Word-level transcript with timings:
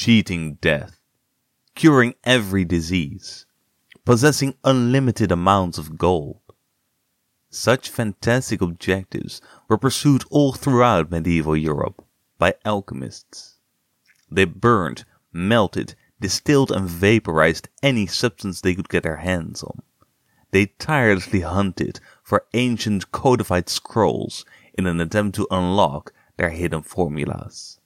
cheating 0.00 0.54
death, 0.62 0.98
curing 1.74 2.14
every 2.24 2.64
disease, 2.64 3.44
possessing 4.06 4.54
unlimited 4.64 5.30
amounts 5.30 5.76
of 5.76 5.98
gold. 5.98 6.40
Such 7.50 7.90
fantastic 7.90 8.62
objectives 8.62 9.42
were 9.68 9.76
pursued 9.76 10.24
all 10.30 10.54
throughout 10.54 11.10
medieval 11.10 11.54
Europe 11.54 12.02
by 12.38 12.54
alchemists. 12.64 13.58
They 14.30 14.46
burned, 14.46 15.04
melted, 15.34 15.94
distilled 16.18 16.72
and 16.72 16.88
vaporized 16.88 17.68
any 17.82 18.06
substance 18.06 18.62
they 18.62 18.74
could 18.74 18.88
get 18.88 19.02
their 19.02 19.18
hands 19.18 19.62
on. 19.62 19.82
They 20.50 20.72
tirelessly 20.78 21.40
hunted 21.40 22.00
for 22.22 22.46
ancient 22.54 23.12
codified 23.12 23.68
scrolls 23.68 24.46
in 24.72 24.86
an 24.86 24.98
attempt 24.98 25.36
to 25.36 25.46
unlock 25.50 26.14
their 26.38 26.48
hidden 26.48 26.80
formulas. 26.84 27.78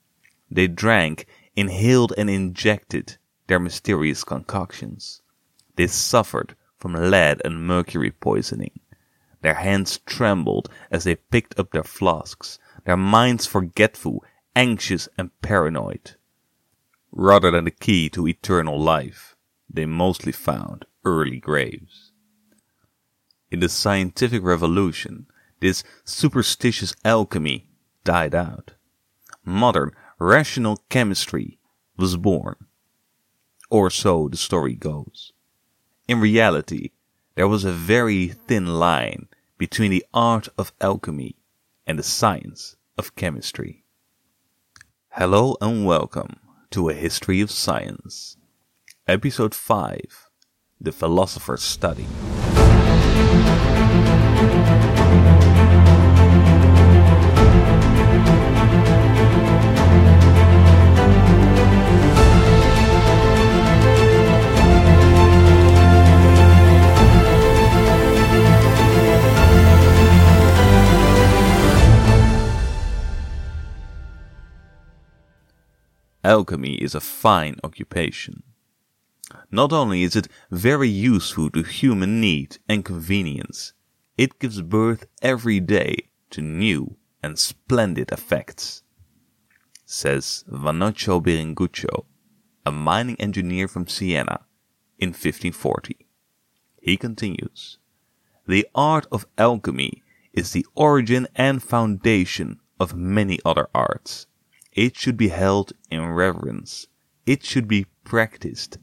They 0.48 0.68
drank, 0.68 1.26
inhaled 1.56 2.12
and 2.16 2.28
injected 2.28 3.16
their 3.46 3.60
mysterious 3.60 4.24
concoctions. 4.24 5.22
They 5.76 5.86
suffered 5.86 6.56
from 6.78 6.94
lead 6.94 7.40
and 7.44 7.66
mercury 7.66 8.10
poisoning. 8.10 8.80
Their 9.42 9.54
hands 9.54 9.98
trembled 10.06 10.68
as 10.90 11.04
they 11.04 11.16
picked 11.16 11.58
up 11.58 11.70
their 11.70 11.84
flasks, 11.84 12.58
their 12.84 12.96
minds 12.96 13.46
forgetful, 13.46 14.24
anxious 14.56 15.08
and 15.18 15.30
paranoid. 15.42 16.12
Rather 17.12 17.50
than 17.50 17.64
the 17.64 17.70
key 17.70 18.08
to 18.10 18.26
eternal 18.26 18.80
life, 18.80 19.36
they 19.68 19.86
mostly 19.86 20.32
found 20.32 20.84
early 21.04 21.38
graves. 21.38 22.12
In 23.50 23.60
the 23.60 23.68
scientific 23.68 24.42
revolution, 24.42 25.26
this 25.60 25.84
superstitious 26.04 26.94
alchemy 27.04 27.68
died 28.02 28.34
out. 28.34 28.72
Modern, 29.44 29.92
rational 30.18 30.78
chemistry 30.88 31.58
was 31.96 32.16
born. 32.16 32.56
Or 33.70 33.90
so 33.90 34.28
the 34.28 34.36
story 34.36 34.74
goes. 34.74 35.32
In 36.06 36.20
reality, 36.20 36.90
there 37.34 37.48
was 37.48 37.64
a 37.64 37.72
very 37.72 38.28
thin 38.28 38.78
line 38.78 39.28
between 39.58 39.90
the 39.90 40.04
art 40.12 40.48
of 40.56 40.72
alchemy 40.80 41.36
and 41.86 41.98
the 41.98 42.02
science 42.02 42.76
of 42.96 43.16
chemistry. 43.16 43.84
Hello 45.10 45.56
and 45.60 45.84
welcome 45.84 46.36
to 46.70 46.88
A 46.88 46.94
History 46.94 47.40
of 47.40 47.50
Science. 47.50 48.36
Episode 49.08 49.54
5 49.54 50.28
The 50.80 50.92
Philosopher's 50.92 51.62
Study. 51.62 52.06
Alchemy 76.24 76.76
is 76.76 76.94
a 76.94 77.00
fine 77.00 77.56
occupation. 77.62 78.42
Not 79.50 79.72
only 79.72 80.02
is 80.02 80.16
it 80.16 80.28
very 80.50 80.88
useful 80.88 81.50
to 81.50 81.62
human 81.62 82.20
need 82.20 82.58
and 82.66 82.84
convenience, 82.84 83.74
it 84.16 84.38
gives 84.38 84.62
birth 84.62 85.06
every 85.20 85.60
day 85.60 86.08
to 86.30 86.40
new 86.40 86.96
and 87.22 87.38
splendid 87.38 88.10
effects. 88.10 88.82
Says 89.84 90.44
Vannoccio 90.50 91.20
Biringuccio, 91.22 92.06
a 92.64 92.72
mining 92.72 93.16
engineer 93.20 93.68
from 93.68 93.86
Siena 93.86 94.40
in 94.98 95.10
1540. 95.10 96.06
He 96.80 96.96
continues, 96.96 97.78
The 98.46 98.66
art 98.74 99.06
of 99.12 99.26
alchemy 99.36 100.02
is 100.32 100.52
the 100.52 100.66
origin 100.74 101.28
and 101.34 101.62
foundation 101.62 102.60
of 102.80 102.96
many 102.96 103.38
other 103.44 103.68
arts. 103.74 104.26
It 104.74 104.96
should 104.96 105.16
be 105.16 105.28
held 105.28 105.72
in 105.90 106.04
reverence. 106.06 106.88
It 107.26 107.44
should 107.44 107.68
be 107.68 107.86
practiced 108.04 108.78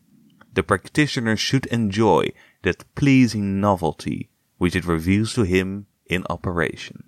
the 0.53 0.63
practitioner 0.63 1.37
should 1.37 1.65
enjoy 1.67 2.31
that 2.63 2.83
pleasing 2.95 3.61
novelty 3.61 4.29
which 4.57 4.75
it 4.75 4.85
reveals 4.85 5.33
to 5.33 5.43
him 5.43 5.87
in 6.05 6.25
operation. 6.29 7.05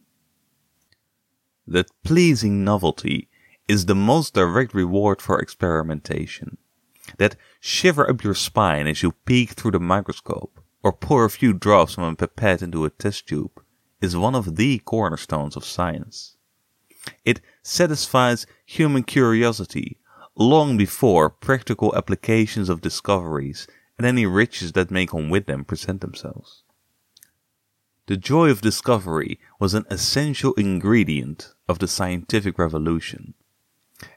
That 1.67 1.91
pleasing 2.03 2.63
novelty 2.63 3.29
is 3.67 3.85
the 3.85 3.95
most 3.95 4.33
direct 4.33 4.73
reward 4.73 5.21
for 5.21 5.39
experimentation. 5.39 6.57
That 7.17 7.35
shiver 7.59 8.09
up 8.09 8.23
your 8.23 8.33
spine 8.33 8.88
as 8.88 9.03
you 9.03 9.11
peek 9.25 9.51
through 9.51 9.71
the 9.71 9.79
microscope 9.79 10.59
or 10.81 10.94
pour 10.94 11.25
a 11.25 11.29
few 11.29 11.53
drops 11.53 11.95
from 11.95 12.05
a 12.05 12.15
pipette 12.15 12.61
into 12.61 12.85
a 12.85 12.89
test 12.89 13.27
tube 13.27 13.61
is 14.01 14.17
one 14.17 14.35
of 14.35 14.55
the 14.55 14.79
cornerstones 14.79 15.55
of 15.55 15.65
science. 15.65 16.32
It 17.25 17.41
satisfies 17.62 18.46
human 18.66 19.03
curiosity 19.03 19.97
long 20.36 20.78
before 20.78 21.30
practical 21.30 21.96
applications 21.96 22.69
of 22.69 22.81
discoveries 22.81 23.68
and 23.97 24.08
any 24.08 24.25
riches 24.25 24.72
that 24.72 24.91
may 24.91 25.06
come 25.06 25.30
with 25.30 25.46
them 25.46 25.63
present 25.63 26.02
themselves. 26.02 26.63
The 28.08 28.18
joy 28.18 28.50
of 28.50 28.62
discovery 28.62 29.40
was 29.59 29.74
an 29.74 29.86
essential 29.90 30.53
ingredient 30.56 31.53
of 31.69 31.80
the 31.80 31.88
scientific 31.88 32.58
revolution. 32.59 33.34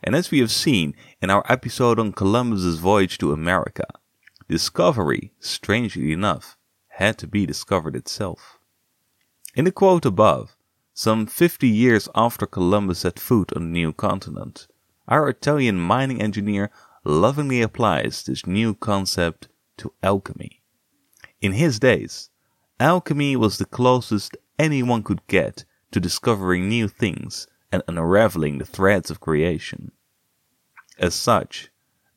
And 0.02 0.16
as 0.16 0.30
we 0.30 0.40
have 0.40 0.50
seen 0.50 0.94
in 1.22 1.30
our 1.30 1.44
episode 1.48 2.00
on 2.00 2.12
Columbus's 2.12 2.78
voyage 2.78 3.18
to 3.18 3.32
America, 3.32 3.86
discovery, 4.48 5.32
strangely 5.38 6.12
enough, 6.12 6.56
had 6.88 7.18
to 7.18 7.28
be 7.28 7.46
discovered 7.46 7.94
itself. 7.94 8.58
In 9.54 9.64
the 9.64 9.72
quote 9.72 10.04
above, 10.04 10.55
some 10.98 11.26
50 11.26 11.68
years 11.68 12.08
after 12.14 12.46
Columbus 12.46 13.00
set 13.00 13.18
foot 13.18 13.52
on 13.52 13.64
the 13.64 13.68
new 13.68 13.92
continent, 13.92 14.66
our 15.06 15.28
Italian 15.28 15.78
mining 15.78 16.22
engineer 16.22 16.70
lovingly 17.04 17.60
applies 17.60 18.22
this 18.22 18.46
new 18.46 18.74
concept 18.74 19.48
to 19.76 19.92
alchemy. 20.02 20.62
In 21.42 21.52
his 21.52 21.78
days, 21.78 22.30
alchemy 22.80 23.36
was 23.36 23.58
the 23.58 23.66
closest 23.66 24.38
anyone 24.58 25.02
could 25.02 25.20
get 25.26 25.66
to 25.90 26.00
discovering 26.00 26.66
new 26.66 26.88
things 26.88 27.46
and 27.70 27.82
unraveling 27.86 28.56
the 28.56 28.64
threads 28.64 29.10
of 29.10 29.20
creation. 29.20 29.92
As 30.98 31.14
such, 31.14 31.70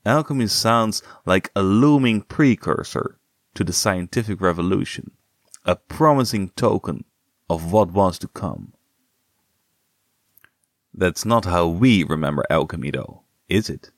alchemy 0.05 0.47
sounds 0.47 1.03
like 1.25 1.51
a 1.53 1.61
looming 1.61 2.21
precursor 2.21 3.19
to 3.55 3.65
the 3.65 3.73
scientific 3.73 4.39
revolution, 4.39 5.11
a 5.65 5.75
promising 5.75 6.51
token 6.51 7.03
of 7.49 7.71
what 7.71 7.91
was 7.91 8.19
to 8.19 8.27
come. 8.27 8.73
That's 10.93 11.25
not 11.25 11.45
how 11.45 11.67
we 11.67 12.03
remember 12.03 12.45
alchemy, 12.49 12.91
though, 12.91 13.23
is 13.47 13.69
it? 13.69 13.91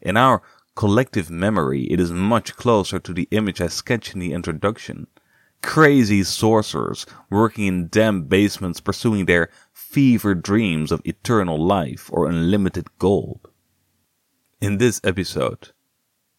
In 0.00 0.16
our 0.16 0.42
collective 0.74 1.30
memory, 1.30 1.84
it 1.84 2.00
is 2.00 2.12
much 2.12 2.56
closer 2.56 2.98
to 2.98 3.12
the 3.12 3.28
image 3.30 3.60
I 3.60 3.66
sketched 3.66 4.14
in 4.14 4.20
the 4.20 4.32
introduction. 4.32 5.06
Crazy 5.62 6.22
sorcerers 6.24 7.04
working 7.28 7.66
in 7.66 7.88
damp 7.88 8.28
basements 8.28 8.80
pursuing 8.80 9.26
their 9.26 9.50
fever 9.72 10.34
dreams 10.34 10.90
of 10.90 11.02
eternal 11.04 11.62
life 11.62 12.08
or 12.12 12.28
unlimited 12.28 12.86
gold. 12.98 13.48
In 14.60 14.78
this 14.78 15.00
episode, 15.04 15.72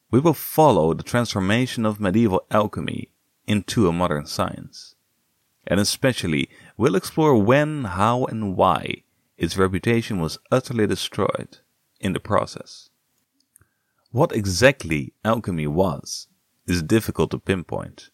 we 0.10 0.20
will 0.20 0.34
follow 0.34 0.94
the 0.94 1.04
transformation 1.04 1.86
of 1.86 2.00
medieval 2.00 2.46
alchemy 2.50 3.12
into 3.48 3.88
a 3.88 3.92
modern 3.92 4.26
science. 4.26 4.96
And 5.68 5.80
especially, 5.80 6.50
we'll 6.78 6.96
explore 6.96 7.36
when, 7.42 7.86
how, 7.86 8.26
and 8.26 8.56
why 8.56 9.04
its 9.38 9.58
reputation 9.58 10.20
was 10.20 10.40
utterly 10.52 10.88
destroyed 10.88 11.60
in 12.00 12.14
the 12.14 12.20
process. 12.20 12.90
What 14.12 14.36
exactly 14.36 15.14
alchemy 15.24 15.68
was 15.68 16.28
is 16.68 16.84
difficult 16.84 17.32
to 17.32 17.40
pinpoint. 17.40 18.10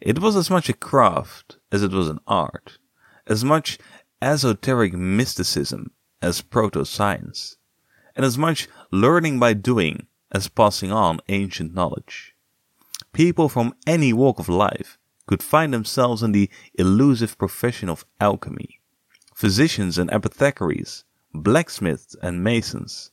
It 0.00 0.20
was 0.20 0.36
as 0.36 0.50
much 0.50 0.68
a 0.68 0.74
craft 0.74 1.58
as 1.72 1.82
it 1.82 1.92
was 1.92 2.08
an 2.08 2.20
art, 2.26 2.78
as 3.26 3.44
much 3.44 3.78
esoteric 4.20 4.92
mysticism 4.92 5.90
as 6.22 6.40
proto 6.40 6.84
science, 6.84 7.56
and 8.14 8.24
as 8.24 8.38
much 8.38 8.68
learning 8.90 9.38
by 9.38 9.52
doing 9.54 10.06
as 10.30 10.48
passing 10.48 10.92
on 10.92 11.20
ancient 11.28 11.74
knowledge. 11.74 12.34
People 13.12 13.48
from 13.48 13.74
any 13.86 14.12
walk 14.12 14.38
of 14.38 14.48
life 14.48 14.98
could 15.26 15.42
find 15.42 15.72
themselves 15.72 16.22
in 16.22 16.32
the 16.32 16.50
elusive 16.74 17.36
profession 17.38 17.88
of 17.88 18.04
alchemy 18.20 18.80
physicians 19.34 19.98
and 19.98 20.10
apothecaries, 20.10 21.04
blacksmiths 21.34 22.14
and 22.22 22.42
masons, 22.42 23.10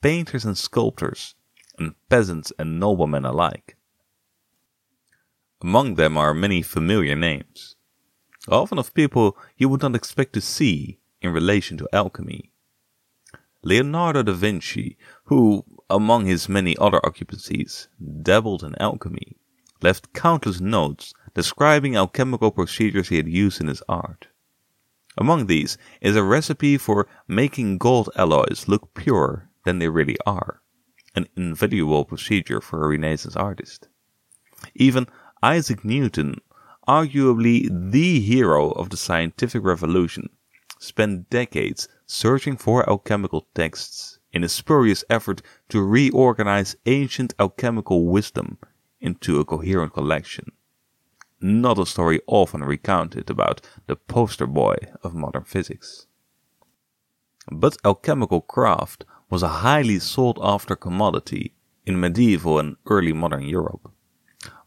painters 0.00 0.44
and 0.44 0.56
sculptors, 0.56 1.34
and 1.78 1.94
peasants 2.08 2.52
and 2.58 2.78
noblemen 2.78 3.24
alike. 3.24 3.76
Among 5.60 5.96
them 5.96 6.16
are 6.16 6.32
many 6.32 6.62
familiar 6.62 7.16
names, 7.16 7.74
often 8.48 8.78
of 8.78 8.94
people 8.94 9.36
you 9.56 9.68
would 9.68 9.82
not 9.82 9.96
expect 9.96 10.32
to 10.34 10.40
see 10.40 11.00
in 11.20 11.32
relation 11.32 11.76
to 11.78 11.88
alchemy. 11.92 12.52
Leonardo 13.62 14.22
da 14.22 14.32
Vinci, 14.32 14.96
who, 15.24 15.64
among 15.88 16.26
his 16.26 16.48
many 16.48 16.76
other 16.76 17.04
occupancies, 17.04 17.88
dabbled 18.22 18.62
in 18.62 18.74
alchemy, 18.78 19.36
left 19.82 20.12
countless 20.12 20.60
notes 20.60 21.14
describing 21.34 21.96
alchemical 21.96 22.50
procedures 22.50 23.08
he 23.08 23.16
had 23.16 23.28
used 23.28 23.60
in 23.60 23.66
his 23.66 23.82
art. 23.88 24.28
Among 25.16 25.46
these 25.46 25.78
is 26.00 26.16
a 26.16 26.24
recipe 26.24 26.76
for 26.76 27.06
making 27.28 27.78
gold 27.78 28.10
alloys 28.16 28.66
look 28.66 28.94
purer 28.94 29.48
than 29.64 29.78
they 29.78 29.88
really 29.88 30.16
are, 30.26 30.60
an 31.14 31.26
invaluable 31.36 32.04
procedure 32.04 32.60
for 32.60 32.84
a 32.84 32.88
Renaissance 32.88 33.36
artist. 33.36 33.88
Even 34.74 35.06
Isaac 35.42 35.84
Newton, 35.84 36.40
arguably 36.88 37.68
the 37.92 38.20
hero 38.20 38.70
of 38.72 38.90
the 38.90 38.96
scientific 38.96 39.62
revolution, 39.62 40.30
spent 40.78 41.30
decades 41.30 41.88
searching 42.06 42.56
for 42.56 42.88
alchemical 42.88 43.46
texts 43.54 44.18
in 44.32 44.42
a 44.42 44.48
spurious 44.48 45.04
effort 45.08 45.40
to 45.68 45.80
reorganize 45.80 46.76
ancient 46.86 47.34
alchemical 47.38 48.06
wisdom 48.06 48.58
into 49.00 49.38
a 49.38 49.44
coherent 49.44 49.92
collection. 49.92 50.50
Not 51.46 51.78
a 51.78 51.84
story 51.84 52.22
often 52.26 52.64
recounted 52.64 53.28
about 53.28 53.60
the 53.86 53.96
poster 53.96 54.46
boy 54.46 54.76
of 55.02 55.14
modern 55.14 55.44
physics. 55.44 56.06
But 57.52 57.76
alchemical 57.84 58.40
craft 58.40 59.04
was 59.28 59.42
a 59.42 59.60
highly 59.60 59.98
sought 59.98 60.38
after 60.40 60.74
commodity 60.74 61.52
in 61.84 62.00
medieval 62.00 62.58
and 62.58 62.76
early 62.86 63.12
modern 63.12 63.42
Europe. 63.42 63.92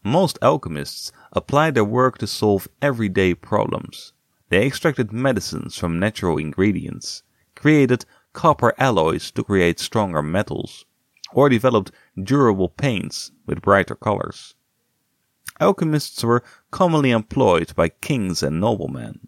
Most 0.03 0.37
alchemists 0.43 1.11
applied 1.33 1.73
their 1.73 1.83
work 1.83 2.19
to 2.19 2.27
solve 2.27 2.67
everyday 2.79 3.33
problems. 3.33 4.13
They 4.49 4.67
extracted 4.67 5.11
medicines 5.11 5.79
from 5.79 5.97
natural 5.97 6.37
ingredients, 6.37 7.23
created 7.55 8.05
copper 8.33 8.75
alloys 8.77 9.31
to 9.31 9.43
create 9.43 9.79
stronger 9.79 10.21
metals, 10.21 10.85
or 11.33 11.49
developed 11.49 11.89
durable 12.21 12.69
paints 12.69 13.31
with 13.47 13.63
brighter 13.63 13.95
colors. 13.95 14.53
Alchemists 15.59 16.23
were 16.23 16.43
commonly 16.71 17.11
employed 17.11 17.73
by 17.75 17.89
kings 17.89 18.43
and 18.43 18.59
noblemen, 18.59 19.27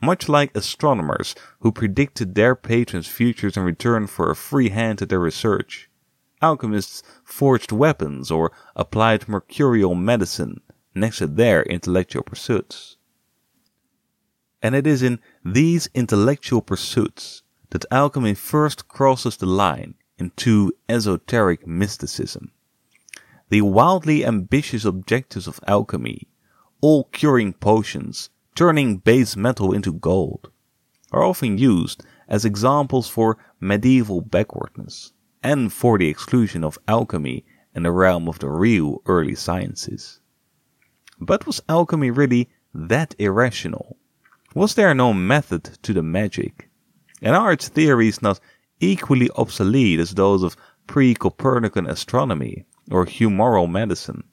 much 0.00 0.28
like 0.28 0.56
astronomers 0.56 1.34
who 1.60 1.72
predicted 1.72 2.34
their 2.34 2.54
patrons' 2.54 3.06
futures 3.06 3.56
in 3.56 3.64
return 3.64 4.06
for 4.06 4.30
a 4.30 4.36
free 4.36 4.70
hand 4.70 5.02
at 5.02 5.08
their 5.08 5.20
research. 5.20 5.90
Alchemists 6.40 7.02
forged 7.24 7.72
weapons 7.72 8.30
or 8.30 8.52
applied 8.76 9.28
mercurial 9.28 9.94
medicine 9.94 10.60
next 10.94 11.18
to 11.18 11.26
their 11.26 11.62
intellectual 11.64 12.22
pursuits. 12.22 12.96
And 14.62 14.74
it 14.74 14.86
is 14.86 15.02
in 15.02 15.20
these 15.44 15.88
intellectual 15.94 16.62
pursuits 16.62 17.42
that 17.70 17.84
alchemy 17.90 18.34
first 18.34 18.88
crosses 18.88 19.36
the 19.36 19.46
line 19.46 19.94
into 20.18 20.72
esoteric 20.88 21.66
mysticism. 21.66 22.52
The 23.50 23.62
wildly 23.62 24.26
ambitious 24.26 24.84
objectives 24.84 25.46
of 25.46 25.60
alchemy, 25.66 26.28
all 26.82 27.04
curing 27.04 27.54
potions, 27.54 28.28
turning 28.54 28.98
base 28.98 29.36
metal 29.36 29.72
into 29.72 29.92
gold, 29.92 30.50
are 31.12 31.22
often 31.22 31.56
used 31.56 32.04
as 32.28 32.44
examples 32.44 33.08
for 33.08 33.38
medieval 33.58 34.20
backwardness 34.20 35.12
and 35.42 35.72
for 35.72 35.96
the 35.96 36.08
exclusion 36.08 36.62
of 36.62 36.78
alchemy 36.86 37.46
in 37.74 37.84
the 37.84 37.92
realm 37.92 38.28
of 38.28 38.38
the 38.38 38.50
real 38.50 39.00
early 39.06 39.34
sciences. 39.34 40.20
But 41.18 41.46
was 41.46 41.62
alchemy 41.70 42.10
really 42.10 42.50
that 42.74 43.14
irrational? 43.18 43.96
Was 44.54 44.74
there 44.74 44.94
no 44.94 45.14
method 45.14 45.64
to 45.82 45.94
the 45.94 46.02
magic? 46.02 46.68
And 47.22 47.34
are 47.34 47.52
its 47.52 47.68
theories 47.68 48.20
not 48.20 48.40
equally 48.78 49.30
obsolete 49.36 50.00
as 50.00 50.12
those 50.14 50.42
of 50.42 50.56
pre 50.86 51.14
Copernican 51.14 51.86
astronomy 51.86 52.66
or 52.90 53.04
humoral 53.04 53.70
medicine? 53.70 54.24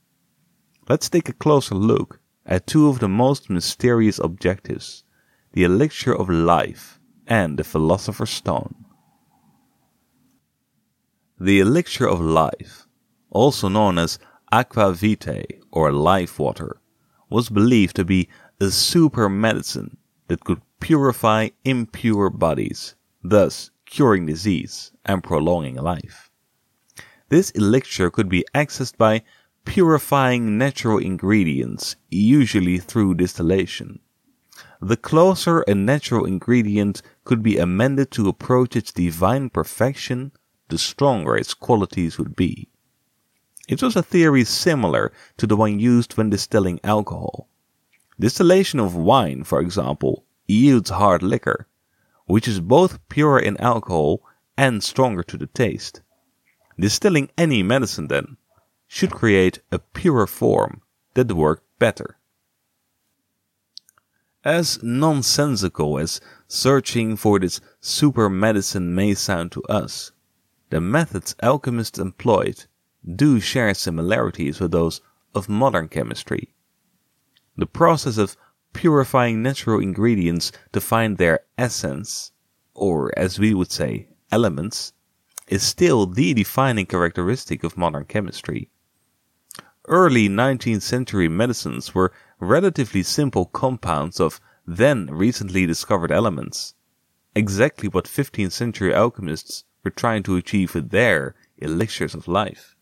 Let's 0.88 1.10
take 1.10 1.30
a 1.30 1.34
closer 1.34 1.76
look 1.76 2.20
at 2.46 2.68
two 2.68 2.88
of 2.88 3.00
the 3.00 3.10
most 3.10 3.50
mysterious 3.50 4.20
objectives 4.20 5.04
the 5.54 5.64
elixir 5.64 6.14
of 6.14 6.30
life 6.30 7.00
and 7.28 7.58
the 7.58 7.64
philosopher's 7.64 8.30
stone. 8.30 8.76
The 11.40 11.60
elixir 11.62 12.08
of 12.08 12.20
life, 12.20 12.88
also 13.30 13.70
known 13.70 13.98
as 13.98 14.20
aqua 14.52 14.94
vitae 14.94 15.46
or 15.72 15.92
life 15.92 16.40
water, 16.40 16.82
was 17.30 17.50
believed 17.50 17.96
to 17.96 18.06
be 18.06 18.30
a 18.60 18.70
super 18.70 19.30
medicine 19.30 19.98
that 20.28 20.44
could 20.44 20.62
purify 20.80 21.50
impure 21.64 22.30
bodies, 22.30 22.96
thus 23.24 23.72
curing 23.86 24.26
disease 24.26 24.92
and 25.06 25.24
prolonging 25.24 25.76
life. 25.76 26.25
This 27.30 27.50
elixir 27.52 28.12
could 28.12 28.30
be 28.30 28.46
accessed 28.54 28.98
by 28.98 29.24
purifying 29.66 30.58
natural 30.58 31.00
ingredients, 31.00 31.96
usually 32.10 32.78
through 32.78 33.16
distillation. 33.16 34.00
The 34.80 34.98
closer 34.98 35.62
a 35.62 35.74
natural 35.74 36.26
ingredient 36.26 37.02
could 37.24 37.42
be 37.42 37.58
amended 37.58 38.12
to 38.12 38.30
approach 38.30 38.76
its 38.76 38.92
divine 38.92 39.50
perfection, 39.50 40.32
the 40.70 40.78
stronger 40.78 41.36
its 41.36 41.54
qualities 41.54 42.20
would 42.20 42.36
be. 42.36 42.70
It 43.68 43.82
was 43.82 43.96
a 43.96 44.04
theory 44.04 44.44
similar 44.44 45.12
to 45.38 45.48
the 45.48 45.58
one 45.58 45.80
used 45.80 46.18
when 46.18 46.30
distilling 46.30 46.80
alcohol. 46.84 47.50
Distillation 48.20 48.80
of 48.80 48.96
wine, 48.96 49.44
for 49.44 49.60
example, 49.60 50.26
yields 50.48 50.92
hard 50.92 51.24
liquor, 51.24 51.68
which 52.28 52.48
is 52.48 52.60
both 52.60 53.00
purer 53.10 53.40
in 53.40 53.58
alcohol 53.58 54.22
and 54.56 54.84
stronger 54.84 55.24
to 55.24 55.38
the 55.38 55.48
taste. 55.48 56.02
Distilling 56.80 57.30
any 57.38 57.64
medicine, 57.64 58.08
then, 58.08 58.38
should 58.88 59.12
create 59.12 59.60
a 59.72 59.80
purer 59.80 60.28
form 60.28 60.82
that 61.14 61.32
worked 61.32 61.64
better. 61.80 62.18
As 64.44 64.84
nonsensical 64.84 65.98
as 65.98 66.22
searching 66.48 67.16
for 67.16 67.40
this 67.40 67.62
super 67.80 68.30
medicine 68.30 68.94
may 68.94 69.14
sound 69.16 69.52
to 69.54 69.64
us, 69.64 70.12
the 70.70 70.80
methods 70.82 71.36
alchemists 71.42 71.98
employed 71.98 72.66
do 73.16 73.40
share 73.40 73.74
similarities 73.74 74.60
with 74.60 74.72
those 74.72 75.02
of 75.34 75.50
modern 75.50 75.88
chemistry. 75.88 76.54
The 77.56 77.66
process 77.66 78.18
of 78.18 78.36
purifying 78.74 79.42
natural 79.42 79.80
ingredients 79.80 80.52
to 80.74 80.82
find 80.82 81.18
their 81.18 81.40
essence, 81.58 82.32
or 82.74 83.18
as 83.18 83.40
we 83.40 83.54
would 83.54 83.72
say, 83.72 84.10
elements, 84.32 84.94
is 85.48 85.64
still 85.64 86.06
the 86.06 86.34
defining 86.34 86.86
characteristic 86.86 87.64
of 87.64 87.78
modern 87.78 88.06
chemistry. 88.06 88.70
Early 89.88 90.28
19th 90.28 90.82
century 90.82 91.28
medicines 91.28 91.94
were 91.94 92.12
relatively 92.40 93.04
simple 93.04 93.46
compounds 93.46 94.20
of 94.20 94.42
then 94.66 95.08
recently 95.08 95.66
discovered 95.68 96.12
elements, 96.12 96.74
exactly 97.36 97.88
what 97.88 98.06
15th 98.06 98.52
century 98.52 98.94
alchemists 98.94 99.64
were 99.84 99.92
trying 99.92 100.24
to 100.24 100.36
achieve 100.36 100.74
with 100.74 100.90
their 100.90 101.36
elixirs 101.58 102.16
of 102.16 102.28
life. 102.28 102.76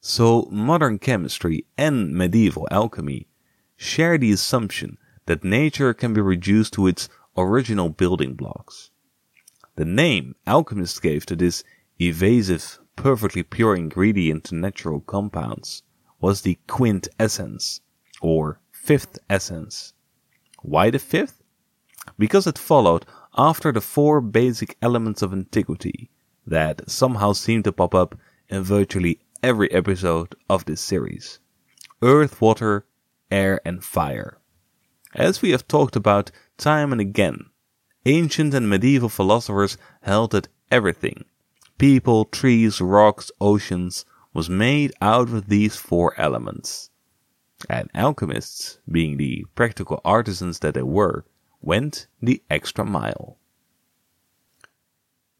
So, 0.00 0.48
modern 0.50 0.98
chemistry 0.98 1.66
and 1.76 2.12
medieval 2.12 2.66
alchemy 2.70 3.28
share 3.76 4.18
the 4.18 4.32
assumption 4.32 4.98
that 5.26 5.44
nature 5.44 5.94
can 5.94 6.12
be 6.14 6.20
reduced 6.20 6.72
to 6.74 6.86
its 6.86 7.08
original 7.36 7.88
building 7.88 8.34
blocks. 8.34 8.90
The 9.78 9.84
name 9.84 10.34
alchemists 10.44 10.98
gave 10.98 11.24
to 11.26 11.36
this 11.36 11.62
evasive, 12.00 12.80
perfectly 12.96 13.44
pure 13.44 13.76
ingredient 13.76 14.42
to 14.46 14.56
natural 14.56 14.98
compounds 15.02 15.84
was 16.18 16.40
the 16.40 16.58
quintessence, 16.66 17.80
or 18.20 18.58
fifth 18.72 19.20
essence. 19.30 19.92
Why 20.62 20.90
the 20.90 20.98
fifth? 20.98 21.44
Because 22.18 22.48
it 22.48 22.58
followed 22.58 23.06
after 23.36 23.70
the 23.70 23.80
four 23.80 24.20
basic 24.20 24.76
elements 24.82 25.22
of 25.22 25.32
antiquity 25.32 26.10
that 26.44 26.90
somehow 26.90 27.32
seem 27.32 27.62
to 27.62 27.70
pop 27.70 27.94
up 27.94 28.18
in 28.48 28.64
virtually 28.64 29.20
every 29.44 29.70
episode 29.70 30.34
of 30.50 30.64
this 30.64 30.80
series 30.80 31.38
earth, 32.02 32.40
water, 32.40 32.84
air, 33.30 33.60
and 33.64 33.84
fire. 33.84 34.40
As 35.14 35.40
we 35.40 35.50
have 35.50 35.68
talked 35.68 35.94
about 35.94 36.32
time 36.56 36.90
and 36.90 37.00
again, 37.00 37.50
ancient 38.08 38.54
and 38.54 38.68
medieval 38.68 39.10
philosophers 39.10 39.76
held 40.00 40.30
that 40.32 40.48
everything 40.70 41.24
people, 41.76 42.24
trees, 42.24 42.80
rocks, 42.80 43.30
oceans 43.40 44.04
was 44.32 44.50
made 44.50 44.92
out 45.00 45.28
of 45.28 45.48
these 45.48 45.76
four 45.76 46.12
elements. 46.18 46.90
And 47.68 47.88
alchemists, 47.94 48.78
being 48.90 49.16
the 49.16 49.44
practical 49.54 50.00
artisans 50.04 50.58
that 50.60 50.74
they 50.74 50.82
were, 50.82 51.24
went 51.60 52.06
the 52.20 52.42
extra 52.50 52.84
mile. 52.84 53.38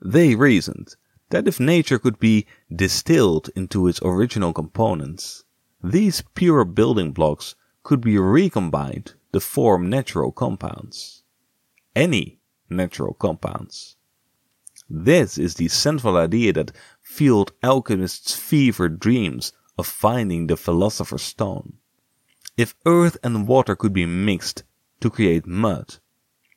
They 0.01 0.35
reasoned 0.35 0.95
that 1.31 1.49
if 1.49 1.59
nature 1.59 1.99
could 1.99 2.19
be 2.19 2.47
distilled 2.75 3.51
into 3.57 3.89
its 3.89 4.01
original 4.03 4.53
components, 4.53 5.45
these 5.83 6.23
pure 6.35 6.65
building 6.65 7.13
blocks 7.13 7.55
could 7.83 8.01
be 8.01 8.19
recombined 8.19 9.15
to 9.33 9.41
form 9.41 9.89
natural 9.89 10.33
compounds. 10.33 11.23
Any 11.95 12.38
natural 12.71 13.15
compounds. 13.15 13.97
This 14.91 15.37
is 15.37 15.55
the 15.55 15.69
central 15.69 16.17
idea 16.17 16.53
that 16.55 16.73
fueled 17.01 17.53
alchemists' 17.63 18.35
fevered 18.35 18.99
dreams 18.99 19.53
of 19.77 19.87
finding 19.87 20.47
the 20.47 20.57
philosopher's 20.57 21.23
stone. 21.23 21.75
If 22.57 22.75
earth 22.87 23.17
and 23.23 23.47
water 23.47 23.77
could 23.77 23.93
be 23.93 24.07
mixed 24.07 24.65
to 25.01 25.11
create 25.11 25.47
mud, 25.47 25.99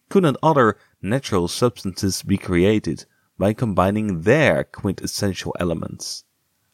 couldn't 0.10 0.38
other 0.41 0.77
natural 1.01 1.48
substances 1.48 2.24
be 2.24 2.38
created 2.38 3.06
by 3.38 3.53
combining 3.53 4.22
their 4.22 4.63
quintessential 4.63 5.56
elements? 5.60 6.24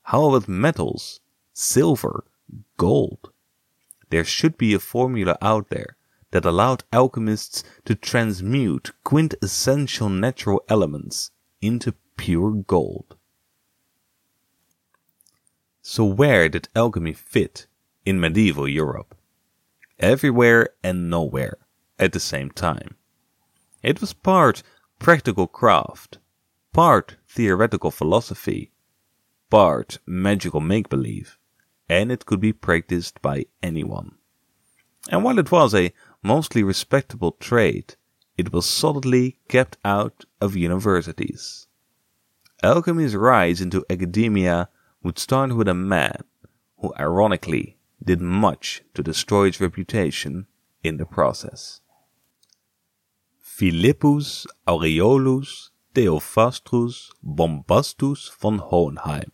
How 0.04 0.30
about 0.30 0.48
metals, 0.48 1.20
silver, 1.54 2.24
gold? 2.78 3.32
There 4.10 4.24
should 4.24 4.58
be 4.58 4.74
a 4.74 4.80
formula 4.80 5.38
out 5.42 5.70
there 5.70 5.97
that 6.38 6.46
allowed 6.46 6.84
alchemists 6.94 7.64
to 7.84 7.96
transmute 7.96 8.92
quintessential 9.04 10.08
natural 10.08 10.62
elements 10.70 11.32
into 11.64 11.96
pure 12.16 12.52
gold. 12.52 13.16
So 15.82 16.06
where 16.06 16.48
did 16.48 16.70
alchemy 16.76 17.14
fit 17.14 17.66
in 18.06 18.20
medieval 18.20 18.68
Europe? 18.68 19.18
Everywhere 19.98 20.70
and 20.84 21.10
nowhere 21.10 21.58
at 21.98 22.14
the 22.14 22.20
same 22.20 22.52
time. 22.52 22.98
It 23.82 24.00
was 24.00 24.14
part 24.14 24.62
practical 25.00 25.48
craft, 25.48 26.20
part 26.72 27.16
theoretical 27.28 27.90
philosophy, 27.90 28.70
part 29.50 29.98
magical 30.06 30.62
make-believe, 30.62 31.40
and 31.90 32.12
it 32.12 32.28
could 32.28 32.42
be 32.42 32.54
practiced 32.54 33.24
by 33.24 33.48
anyone. 33.64 34.12
And 35.10 35.24
while 35.24 35.40
it 35.40 35.52
was 35.52 35.74
a 35.74 35.94
mostly 36.24 36.64
respectable 36.64 37.32
trade, 37.34 37.96
it 38.38 38.52
was 38.54 38.66
solidly 38.66 39.40
kept 39.48 39.78
out 39.84 40.26
of 40.40 40.56
universities. 40.56 41.68
Alchemy's 42.64 43.16
rise 43.16 43.62
into 43.62 43.86
academia 43.90 44.70
would 45.04 45.20
start 45.20 45.56
with 45.56 45.68
a 45.68 45.74
man 45.74 46.24
who 46.80 46.94
ironically 47.00 47.78
did 48.04 48.22
much 48.22 48.84
to 48.94 49.04
destroy 49.04 49.48
its 49.48 49.62
reputation 49.62 50.48
in 50.84 50.98
the 50.98 51.06
process. 51.06 51.82
Philippus 53.40 54.46
Aureolus 54.68 55.70
Theophrastus 55.94 57.10
Bombastus 57.24 58.30
von 58.40 58.60
Hohenheim 58.60 59.32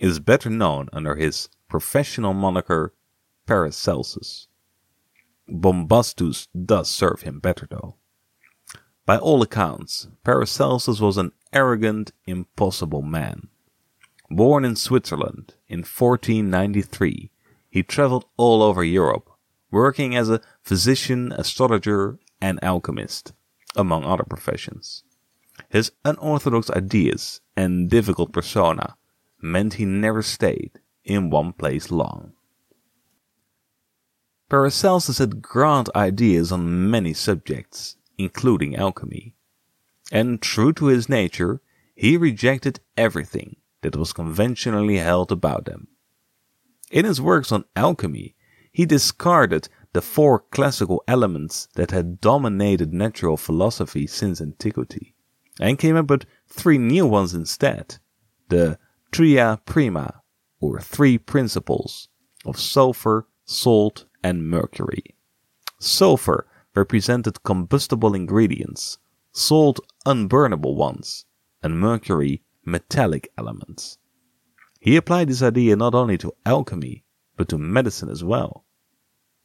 is 0.00 0.18
better 0.18 0.50
known 0.50 0.88
under 0.92 1.14
his 1.14 1.48
professional 1.68 2.34
moniker 2.34 2.92
Paracelsus. 3.46 4.48
Bombastus 5.48 6.48
does 6.48 6.90
serve 6.90 7.22
him 7.22 7.40
better 7.40 7.66
though. 7.70 7.96
By 9.04 9.18
all 9.18 9.42
accounts, 9.42 10.08
Paracelsus 10.24 11.00
was 11.00 11.16
an 11.16 11.32
arrogant, 11.52 12.12
impossible 12.26 13.02
man. 13.02 13.48
Born 14.28 14.64
in 14.64 14.74
Switzerland 14.74 15.54
in 15.68 15.80
1493, 15.80 17.30
he 17.70 17.82
traveled 17.84 18.24
all 18.36 18.62
over 18.62 18.82
Europe, 18.82 19.30
working 19.70 20.16
as 20.16 20.28
a 20.28 20.40
physician, 20.62 21.30
astrologer, 21.32 22.18
and 22.40 22.58
alchemist, 22.62 23.32
among 23.76 24.04
other 24.04 24.24
professions. 24.24 25.04
His 25.68 25.92
unorthodox 26.04 26.70
ideas 26.70 27.40
and 27.56 27.88
difficult 27.88 28.32
persona 28.32 28.96
meant 29.40 29.74
he 29.74 29.84
never 29.84 30.22
stayed 30.22 30.80
in 31.04 31.30
one 31.30 31.52
place 31.52 31.90
long. 31.90 32.32
Paracelsus 34.48 35.18
had 35.18 35.42
grand 35.42 35.90
ideas 35.96 36.52
on 36.52 36.90
many 36.90 37.12
subjects, 37.12 37.96
including 38.16 38.76
alchemy. 38.76 39.34
And 40.12 40.40
true 40.40 40.72
to 40.74 40.86
his 40.86 41.08
nature, 41.08 41.60
he 41.94 42.16
rejected 42.16 42.80
everything 42.96 43.56
that 43.82 43.96
was 43.96 44.12
conventionally 44.12 44.98
held 44.98 45.32
about 45.32 45.64
them. 45.64 45.88
In 46.90 47.04
his 47.04 47.20
works 47.20 47.50
on 47.50 47.64
alchemy, 47.74 48.36
he 48.70 48.86
discarded 48.86 49.68
the 49.92 50.02
four 50.02 50.40
classical 50.40 51.02
elements 51.08 51.68
that 51.74 51.90
had 51.90 52.20
dominated 52.20 52.92
natural 52.92 53.36
philosophy 53.36 54.06
since 54.06 54.40
antiquity, 54.40 55.14
and 55.58 55.78
came 55.78 55.96
up 55.96 56.10
with 56.10 56.26
three 56.46 56.78
new 56.78 57.06
ones 57.06 57.34
instead 57.34 57.98
the 58.48 58.78
Tria 59.10 59.60
Prima, 59.64 60.22
or 60.60 60.80
three 60.80 61.18
principles, 61.18 62.08
of 62.44 62.60
sulfur, 62.60 63.26
salt, 63.44 64.05
and 64.26 64.50
mercury. 64.50 65.14
Sulfur 65.78 66.48
represented 66.74 67.44
combustible 67.44 68.12
ingredients, 68.12 68.98
salt 69.30 69.78
unburnable 70.04 70.74
ones, 70.74 71.26
and 71.62 71.78
mercury 71.78 72.42
metallic 72.64 73.28
elements. 73.38 73.98
He 74.80 74.96
applied 74.96 75.28
this 75.28 75.42
idea 75.42 75.76
not 75.76 75.94
only 75.94 76.18
to 76.18 76.34
alchemy, 76.44 77.04
but 77.36 77.48
to 77.50 77.56
medicine 77.56 78.08
as 78.08 78.24
well. 78.24 78.64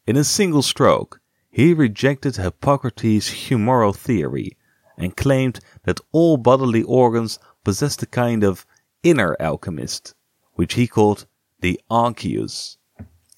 In 0.07 0.17
a 0.17 0.23
single 0.23 0.63
stroke, 0.63 1.21
he 1.51 1.75
rejected 1.75 2.37
Hippocrates' 2.37 3.29
humoral 3.29 3.95
theory 3.95 4.57
and 4.97 5.15
claimed 5.15 5.59
that 5.83 6.01
all 6.11 6.37
bodily 6.37 6.81
organs 6.81 7.37
possessed 7.63 8.01
a 8.01 8.07
kind 8.07 8.43
of 8.43 8.65
inner 9.03 9.37
alchemist, 9.39 10.15
which 10.53 10.73
he 10.73 10.87
called 10.87 11.27
the 11.59 11.79
archeus, 11.91 12.77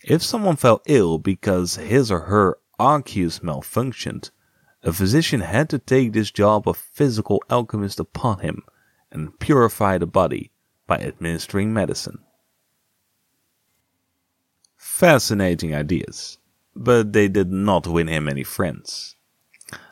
if 0.04 0.22
someone 0.22 0.58
fell 0.58 0.82
ill 0.86 1.18
because 1.18 1.76
his 1.76 2.12
or 2.12 2.22
her 2.22 2.58
archeus 2.80 3.40
malfunctioned, 3.40 4.32
a 4.84 4.92
physician 4.92 5.42
had 5.42 5.70
to 5.70 5.80
take 5.80 6.12
this 6.12 6.30
job 6.30 6.68
of 6.68 6.78
physical 6.78 7.42
alchemist 7.50 8.00
upon 8.00 8.40
him 8.40 8.64
and 9.12 9.40
purify 9.40 9.98
the 9.98 10.06
body 10.06 10.52
by 10.86 10.98
administering 10.98 11.74
medicine. 11.74 12.20
Fascinating 14.76 15.74
ideas, 15.74 16.38
but 16.76 17.14
they 17.14 17.30
did 17.30 17.52
not 17.52 17.88
win 17.88 18.08
him 18.08 18.28
any 18.28 18.44
friends. 18.44 19.16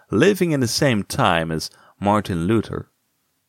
Living 0.09 0.51
in 0.51 0.59
the 0.59 0.67
same 0.67 1.03
time 1.03 1.51
as 1.51 1.69
Martin 2.01 2.45
Luther, 2.45 2.91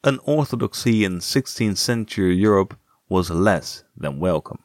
unorthodoxy 0.05 1.05
in 1.05 1.19
16th 1.19 1.77
century 1.77 2.37
Europe 2.37 2.79
was 3.09 3.31
less 3.31 3.83
than 3.97 4.21
welcome. 4.21 4.61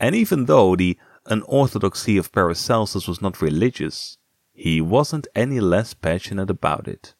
And 0.00 0.14
even 0.14 0.46
though 0.46 0.74
the 0.74 0.96
unorthodoxy 1.26 2.16
of 2.16 2.32
Paracelsus 2.32 3.06
was 3.06 3.20
not 3.20 3.42
religious, 3.42 4.16
he 4.52 4.80
wasn't 4.80 5.28
any 5.34 5.60
less 5.60 5.92
passionate 5.94 6.50
about 6.50 6.88
it. 6.88 7.14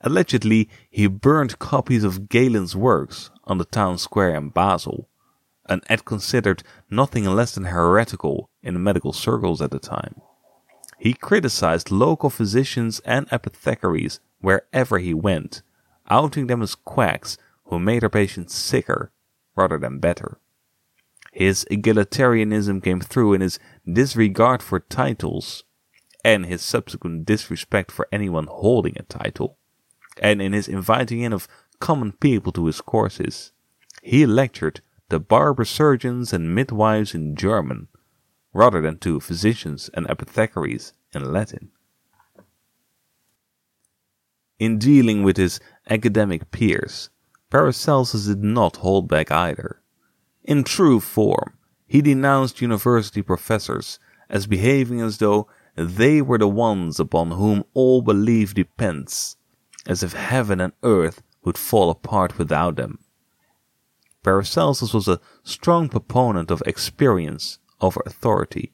Allegedly, 0.00 0.68
he 0.90 1.06
burned 1.06 1.58
copies 1.58 2.02
of 2.02 2.28
Galen's 2.28 2.74
works 2.74 3.30
on 3.44 3.58
the 3.58 3.64
town 3.64 3.98
square 3.98 4.34
in 4.34 4.48
Basel, 4.48 5.08
an 5.66 5.82
act 5.88 6.06
considered 6.06 6.64
nothing 6.90 7.24
less 7.24 7.54
than 7.54 7.64
heretical 7.66 8.50
in 8.62 8.74
the 8.74 8.80
medical 8.80 9.12
circles 9.12 9.60
at 9.62 9.70
the 9.70 9.78
time. 9.78 10.20
He 10.98 11.14
criticized 11.14 11.90
local 11.90 12.30
physicians 12.30 13.00
and 13.04 13.28
apothecaries 13.30 14.18
wherever 14.40 14.98
he 14.98 15.14
went, 15.14 15.62
outing 16.08 16.46
them 16.46 16.62
as 16.62 16.74
quacks 16.74 17.36
who 17.64 17.78
made 17.78 18.02
their 18.02 18.08
patients 18.08 18.54
sicker 18.54 19.12
rather 19.54 19.78
than 19.78 19.98
better. 19.98 20.38
His 21.32 21.66
egalitarianism 21.70 22.84
came 22.84 23.00
through 23.00 23.32
in 23.32 23.40
his 23.40 23.58
disregard 23.90 24.62
for 24.62 24.78
titles 24.78 25.64
and 26.22 26.46
his 26.46 26.62
subsequent 26.62 27.24
disrespect 27.24 27.90
for 27.90 28.06
anyone 28.12 28.46
holding 28.48 28.94
a 28.98 29.02
title, 29.02 29.56
and 30.20 30.40
in 30.42 30.52
his 30.52 30.68
inviting 30.68 31.20
in 31.20 31.32
of 31.32 31.48
common 31.80 32.12
people 32.12 32.52
to 32.52 32.66
his 32.66 32.80
courses. 32.80 33.50
He 34.02 34.26
lectured 34.26 34.82
to 35.08 35.18
barber 35.18 35.64
surgeons 35.64 36.32
and 36.32 36.54
midwives 36.54 37.14
in 37.14 37.34
German, 37.34 37.88
rather 38.52 38.80
than 38.80 38.98
to 38.98 39.18
physicians 39.18 39.90
and 39.94 40.06
apothecaries 40.08 40.92
in 41.14 41.32
Latin. 41.32 41.70
In 44.58 44.78
dealing 44.78 45.22
with 45.22 45.38
his 45.38 45.60
academic 45.90 46.50
peers, 46.50 47.10
Paracelsus 47.50 48.26
did 48.26 48.44
not 48.44 48.76
hold 48.76 49.08
back 49.08 49.32
either. 49.32 49.81
In 50.44 50.64
true 50.64 50.98
form, 50.98 51.54
he 51.86 52.02
denounced 52.02 52.60
university 52.60 53.22
professors 53.22 53.98
as 54.28 54.46
behaving 54.46 55.00
as 55.00 55.18
though 55.18 55.46
they 55.76 56.20
were 56.20 56.38
the 56.38 56.48
ones 56.48 56.98
upon 56.98 57.32
whom 57.32 57.64
all 57.74 58.02
belief 58.02 58.54
depends, 58.54 59.36
as 59.86 60.02
if 60.02 60.14
heaven 60.14 60.60
and 60.60 60.72
earth 60.82 61.22
would 61.44 61.58
fall 61.58 61.90
apart 61.90 62.38
without 62.38 62.76
them. 62.76 62.98
Paracelsus 64.22 64.94
was 64.94 65.08
a 65.08 65.20
strong 65.42 65.88
proponent 65.88 66.50
of 66.50 66.62
experience 66.66 67.58
over 67.80 68.02
authority, 68.06 68.72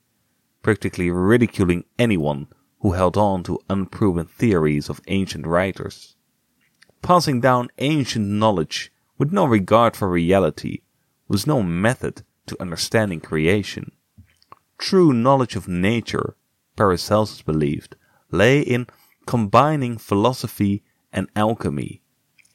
practically 0.63 1.11
ridiculing 1.11 1.85
anyone 1.99 2.47
who 2.81 2.93
held 2.93 3.17
on 3.17 3.43
to 3.43 3.59
unproven 3.69 4.27
theories 4.27 4.89
of 4.89 5.01
ancient 5.09 5.47
writers. 5.47 6.17
Passing 7.03 7.41
down 7.41 7.69
ancient 7.79 8.27
knowledge 8.27 8.93
with 9.17 9.33
no 9.33 9.45
regard 9.45 9.97
for 9.97 10.09
reality 10.09 10.81
was 11.29 11.47
no 11.47 11.63
method 11.63 12.23
to 12.47 12.61
understanding 12.61 13.21
creation. 13.21 13.93
True 14.79 15.13
knowledge 15.13 15.57
of 15.57 15.69
nature, 15.69 16.37
Paracelsus 16.77 17.43
believed, 17.43 17.97
lay 18.31 18.61
in 18.61 18.87
combining 19.27 19.99
philosophy 19.99 20.83
and 21.13 21.29
alchemy, 21.37 22.03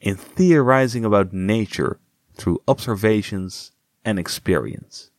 in 0.00 0.16
theorizing 0.16 1.04
about 1.04 1.32
nature 1.32 2.00
through 2.34 2.62
observations 2.66 3.72
and 4.04 4.18
experience. 4.18 5.10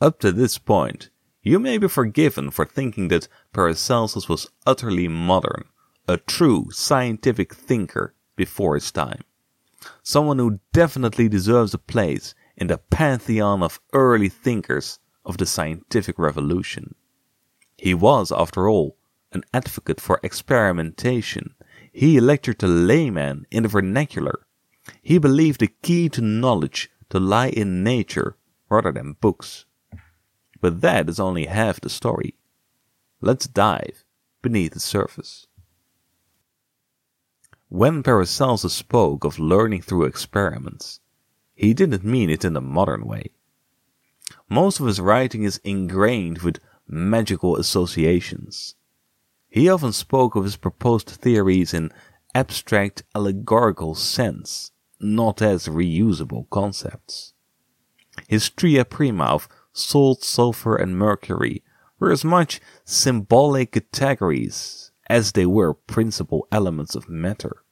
Up 0.00 0.18
to 0.20 0.32
this 0.32 0.58
point, 0.58 1.10
you 1.42 1.58
may 1.58 1.78
be 1.78 1.88
forgiven 1.88 2.50
for 2.50 2.64
thinking 2.64 3.08
that 3.08 3.28
Paracelsus 3.52 4.28
was 4.28 4.50
utterly 4.66 5.08
modern, 5.08 5.64
a 6.08 6.16
true 6.16 6.68
scientific 6.70 7.54
thinker 7.54 8.14
before 8.36 8.74
his 8.74 8.90
time. 8.90 9.22
Someone 10.06 10.38
who 10.38 10.60
definitely 10.74 11.30
deserves 11.30 11.72
a 11.72 11.78
place 11.78 12.34
in 12.58 12.66
the 12.66 12.76
pantheon 12.76 13.62
of 13.62 13.80
early 13.94 14.28
thinkers 14.28 14.98
of 15.24 15.38
the 15.38 15.46
scientific 15.46 16.18
revolution. 16.18 16.94
He 17.78 17.94
was, 17.94 18.30
after 18.30 18.68
all, 18.68 18.98
an 19.32 19.44
advocate 19.54 20.02
for 20.02 20.20
experimentation. 20.22 21.54
He 21.90 22.20
lectured 22.20 22.58
to 22.58 22.66
laymen 22.66 23.46
in 23.50 23.62
the 23.62 23.68
vernacular. 23.70 24.46
He 25.00 25.16
believed 25.16 25.60
the 25.60 25.72
key 25.82 26.10
to 26.10 26.20
knowledge 26.20 26.90
to 27.08 27.18
lie 27.18 27.48
in 27.48 27.82
nature 27.82 28.36
rather 28.68 28.92
than 28.92 29.16
books. 29.22 29.64
But 30.60 30.82
that 30.82 31.08
is 31.08 31.18
only 31.18 31.46
half 31.46 31.80
the 31.80 31.88
story. 31.88 32.34
Let's 33.22 33.46
dive 33.46 34.04
beneath 34.42 34.74
the 34.74 34.80
surface. 34.80 35.46
When 37.74 38.04
Paracelsus 38.04 38.72
spoke 38.72 39.24
of 39.24 39.40
learning 39.40 39.82
through 39.82 40.04
experiments, 40.04 41.00
he 41.56 41.74
didn't 41.74 42.04
mean 42.04 42.30
it 42.30 42.44
in 42.44 42.52
the 42.52 42.60
modern 42.60 43.04
way. 43.04 43.32
Most 44.48 44.78
of 44.78 44.86
his 44.86 45.00
writing 45.00 45.42
is 45.42 45.60
ingrained 45.64 46.38
with 46.42 46.60
magical 46.86 47.56
associations. 47.56 48.76
He 49.48 49.68
often 49.68 49.90
spoke 49.90 50.36
of 50.36 50.44
his 50.44 50.54
proposed 50.54 51.08
theories 51.08 51.74
in 51.74 51.90
abstract 52.32 53.02
allegorical 53.12 53.96
sense, 53.96 54.70
not 55.00 55.42
as 55.42 55.66
reusable 55.66 56.48
concepts. 56.50 57.32
His 58.28 58.50
tria 58.50 58.84
prima 58.84 59.24
of 59.24 59.48
salt, 59.72 60.22
sulfur, 60.22 60.76
and 60.76 60.96
mercury 60.96 61.64
were 61.98 62.12
as 62.12 62.24
much 62.24 62.60
symbolic 62.84 63.72
categories 63.72 64.92
as 65.08 65.32
they 65.32 65.44
were 65.44 65.74
principal 65.74 66.46
elements 66.52 66.94
of 66.94 67.08
matter. 67.08 67.63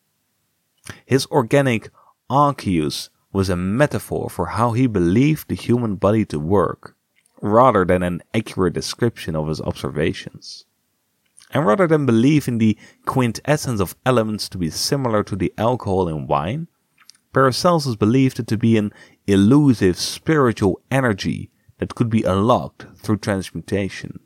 His 1.05 1.27
organic 1.27 1.91
archeus 2.29 3.09
was 3.33 3.49
a 3.49 3.57
metaphor 3.57 4.29
for 4.29 4.47
how 4.47 4.73
he 4.73 4.87
believed 4.87 5.49
the 5.49 5.55
human 5.55 5.97
body 5.97 6.25
to 6.27 6.39
work, 6.39 6.97
rather 7.41 7.85
than 7.85 8.03
an 8.03 8.23
accurate 8.35 8.75
description 8.75 9.35
of 9.35 9.49
his 9.49 9.61
observations. 9.61 10.65
And 11.51 11.67
rather 11.67 11.87
than 11.87 12.07
believe 12.07 12.49
in 12.49 12.59
the 12.59 12.79
quintessence 13.05 13.81
of 13.81 13.97
elements 14.07 14.49
to 14.49 14.59
be 14.59 14.71
similar 14.71 15.23
to 15.25 15.37
the 15.37 15.53
alcohol 15.59 16.09
in 16.09 16.27
wine, 16.27 16.69
Paracelsus 17.33 17.97
believed 17.97 18.39
it 18.39 18.47
to 18.49 18.59
be 18.59 18.77
an 18.77 18.93
elusive 19.27 19.99
spiritual 19.99 20.81
energy 20.91 21.51
that 21.79 21.95
could 21.95 22.11
be 22.11 22.23
unlocked 22.23 22.87
through 22.97 23.19
transmutation. 23.19 24.21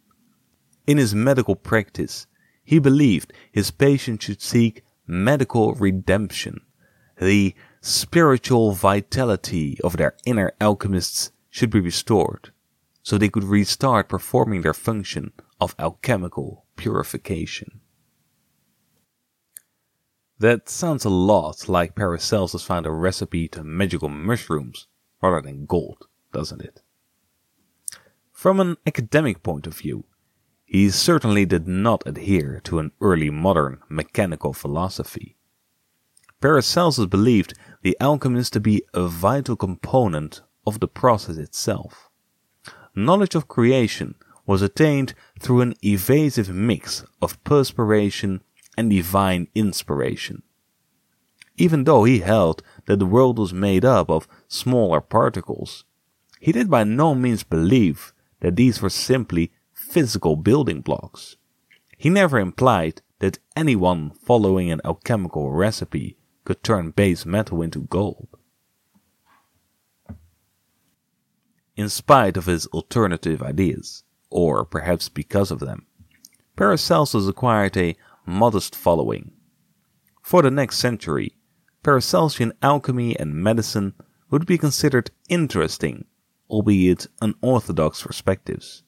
In 0.86 0.98
his 0.98 1.14
medical 1.14 1.56
practice, 1.56 2.26
he 2.64 2.78
believed 2.78 3.32
his 3.50 3.70
patients 3.70 4.24
should 4.24 4.42
seek 4.42 4.82
medical 5.06 5.74
redemption. 5.74 6.60
The 7.18 7.54
spiritual 7.80 8.72
vitality 8.72 9.78
of 9.82 9.96
their 9.96 10.16
inner 10.24 10.52
alchemists 10.60 11.30
should 11.50 11.70
be 11.70 11.80
restored, 11.80 12.52
so 13.02 13.16
they 13.16 13.28
could 13.28 13.44
restart 13.44 14.08
performing 14.08 14.62
their 14.62 14.74
function 14.74 15.32
of 15.60 15.74
alchemical 15.78 16.66
purification. 16.76 17.80
That 20.38 20.68
sounds 20.68 21.06
a 21.06 21.10
lot 21.10 21.68
like 21.68 21.94
Paracelsus 21.94 22.62
found 22.62 22.84
a 22.84 22.90
recipe 22.90 23.48
to 23.48 23.64
magical 23.64 24.10
mushrooms 24.10 24.86
rather 25.22 25.40
than 25.40 25.64
gold, 25.64 26.06
doesn't 26.32 26.60
it? 26.60 26.82
From 28.32 28.60
an 28.60 28.76
academic 28.86 29.42
point 29.42 29.66
of 29.66 29.78
view, 29.78 30.04
he 30.66 30.90
certainly 30.90 31.46
did 31.46 31.68
not 31.68 32.02
adhere 32.04 32.60
to 32.64 32.80
an 32.80 32.90
early 33.00 33.30
modern 33.30 33.78
mechanical 33.88 34.52
philosophy. 34.52 35.36
Paracelsus 36.40 37.06
believed 37.06 37.54
the 37.82 37.96
alchemist 38.00 38.52
to 38.52 38.60
be 38.60 38.82
a 38.92 39.06
vital 39.06 39.56
component 39.56 40.42
of 40.66 40.80
the 40.80 40.88
process 40.88 41.36
itself. 41.36 42.10
Knowledge 42.94 43.36
of 43.36 43.48
creation 43.48 44.16
was 44.44 44.60
attained 44.60 45.14
through 45.38 45.60
an 45.60 45.74
evasive 45.84 46.48
mix 46.48 47.04
of 47.22 47.42
perspiration 47.44 48.42
and 48.76 48.90
divine 48.90 49.48
inspiration. 49.54 50.42
Even 51.56 51.84
though 51.84 52.04
he 52.04 52.18
held 52.18 52.62
that 52.86 52.98
the 52.98 53.06
world 53.06 53.38
was 53.38 53.52
made 53.52 53.84
up 53.84 54.10
of 54.10 54.28
smaller 54.48 55.00
particles, 55.00 55.84
he 56.40 56.52
did 56.52 56.68
by 56.68 56.84
no 56.84 57.14
means 57.14 57.44
believe 57.44 58.12
that 58.40 58.56
these 58.56 58.82
were 58.82 58.90
simply 58.90 59.52
physical 59.86 60.36
building 60.36 60.80
blocks. 60.80 61.36
He 61.96 62.10
never 62.10 62.38
implied 62.38 63.02
that 63.20 63.38
anyone 63.54 64.10
following 64.10 64.70
an 64.70 64.80
alchemical 64.84 65.50
recipe 65.50 66.18
could 66.44 66.62
turn 66.62 66.90
base 66.90 67.24
metal 67.24 67.62
into 67.62 67.82
gold. 67.82 68.28
In 71.76 71.88
spite 71.88 72.36
of 72.36 72.46
his 72.46 72.66
alternative 72.68 73.42
ideas, 73.42 74.02
or 74.30 74.64
perhaps 74.64 75.08
because 75.08 75.50
of 75.50 75.60
them, 75.60 75.86
Paracelsus 76.56 77.28
acquired 77.28 77.76
a 77.76 77.96
modest 78.26 78.74
following. 78.74 79.32
For 80.22 80.42
the 80.42 80.50
next 80.50 80.78
century, 80.78 81.36
Paracelsian 81.82 82.52
alchemy 82.62 83.18
and 83.18 83.34
medicine 83.34 83.94
would 84.30 84.46
be 84.46 84.58
considered 84.58 85.10
interesting 85.28 86.06
albeit 86.48 87.06
unorthodox 87.20 88.02
perspectives. 88.02 88.82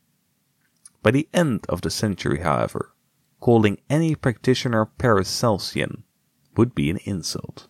By 1.08 1.12
the 1.12 1.28
end 1.32 1.64
of 1.70 1.80
the 1.80 1.88
century, 1.88 2.40
however, 2.40 2.92
calling 3.40 3.80
any 3.88 4.14
practitioner 4.14 4.84
Paracelsian 4.84 6.02
would 6.54 6.74
be 6.74 6.90
an 6.90 6.98
insult. 6.98 7.66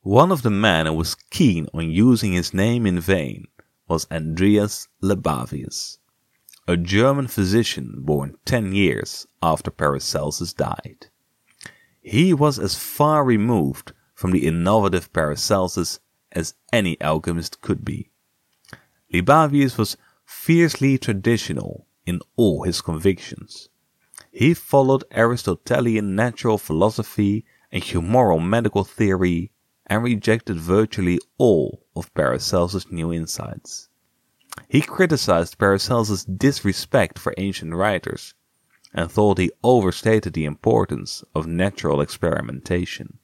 One 0.00 0.32
of 0.32 0.42
the 0.42 0.50
men 0.50 0.86
who 0.86 0.94
was 0.94 1.14
keen 1.30 1.68
on 1.72 1.88
using 1.88 2.32
his 2.32 2.52
name 2.52 2.84
in 2.84 2.98
vain 2.98 3.46
was 3.86 4.08
Andreas 4.10 4.88
Libavius, 5.00 5.98
a 6.66 6.76
German 6.76 7.28
physician 7.28 7.98
born 7.98 8.36
ten 8.44 8.74
years 8.74 9.28
after 9.40 9.70
Paracelsus 9.70 10.52
died. 10.52 11.06
He 12.00 12.34
was 12.34 12.58
as 12.58 12.74
far 12.74 13.22
removed 13.22 13.92
from 14.16 14.32
the 14.32 14.48
innovative 14.48 15.12
Paracelsus 15.12 16.00
as 16.32 16.54
any 16.72 17.00
alchemist 17.00 17.60
could 17.60 17.84
be. 17.84 18.10
Libavius 19.14 19.78
was 19.78 19.96
fiercely 20.28 20.98
traditional 20.98 21.86
in 22.04 22.20
all 22.36 22.62
his 22.62 22.82
convictions. 22.82 23.70
He 24.30 24.52
followed 24.52 25.04
Aristotelian 25.10 26.14
natural 26.14 26.58
philosophy 26.58 27.46
and 27.72 27.82
humoral 27.82 28.46
medical 28.46 28.84
theory 28.84 29.52
and 29.86 30.02
rejected 30.02 30.58
virtually 30.58 31.18
all 31.38 31.82
of 31.96 32.12
Paracelsus' 32.12 32.92
new 32.92 33.10
insights. 33.10 33.88
He 34.68 34.82
criticized 34.82 35.56
Paracelsus' 35.56 36.26
disrespect 36.26 37.18
for 37.18 37.32
ancient 37.38 37.72
writers 37.74 38.34
and 38.92 39.10
thought 39.10 39.38
he 39.38 39.50
overstated 39.64 40.34
the 40.34 40.44
importance 40.44 41.24
of 41.34 41.46
natural 41.46 42.02
experimentation. 42.02 43.16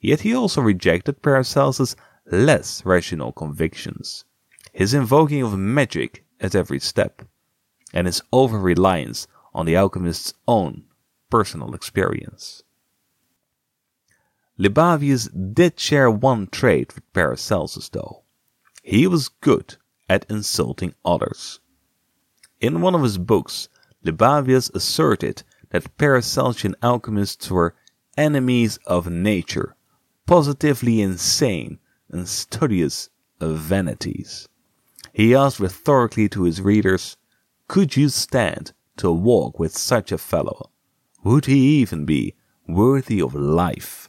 Yet 0.00 0.20
he 0.20 0.34
also 0.34 0.60
rejected 0.60 1.22
Paracelsus' 1.22 1.96
less 2.26 2.84
rational 2.84 3.32
convictions 3.32 4.26
his 4.74 4.92
invoking 4.92 5.40
of 5.40 5.56
magic 5.56 6.24
at 6.40 6.54
every 6.54 6.80
step, 6.80 7.22
and 7.92 8.08
his 8.08 8.20
over 8.32 8.58
reliance 8.58 9.28
on 9.54 9.66
the 9.66 9.76
alchemist's 9.76 10.34
own 10.48 10.82
personal 11.30 11.74
experience. 11.74 12.64
Libavius 14.58 15.28
did 15.54 15.78
share 15.78 16.10
one 16.10 16.48
trait 16.48 16.92
with 16.94 17.12
Paracelsus, 17.12 17.88
though. 17.88 18.24
He 18.82 19.06
was 19.06 19.28
good 19.28 19.76
at 20.08 20.26
insulting 20.28 20.94
others. 21.04 21.60
In 22.60 22.80
one 22.80 22.96
of 22.96 23.02
his 23.02 23.16
books, 23.16 23.68
Libavius 24.04 24.74
asserted 24.74 25.44
that 25.70 25.96
Paracelsian 25.96 26.74
alchemists 26.82 27.48
were 27.48 27.76
enemies 28.16 28.78
of 28.86 29.08
nature, 29.08 29.76
positively 30.26 31.00
insane 31.00 31.78
and 32.10 32.28
studious 32.28 33.08
of 33.40 33.58
vanities. 33.58 34.48
He 35.14 35.32
asked 35.32 35.60
rhetorically 35.60 36.28
to 36.30 36.42
his 36.42 36.60
readers, 36.60 37.16
Could 37.68 37.96
you 37.96 38.08
stand 38.08 38.72
to 38.96 39.12
walk 39.12 39.60
with 39.60 39.78
such 39.78 40.10
a 40.10 40.18
fellow? 40.18 40.70
Would 41.22 41.46
he 41.46 41.80
even 41.80 42.04
be 42.04 42.34
worthy 42.66 43.22
of 43.22 43.32
life? 43.32 44.08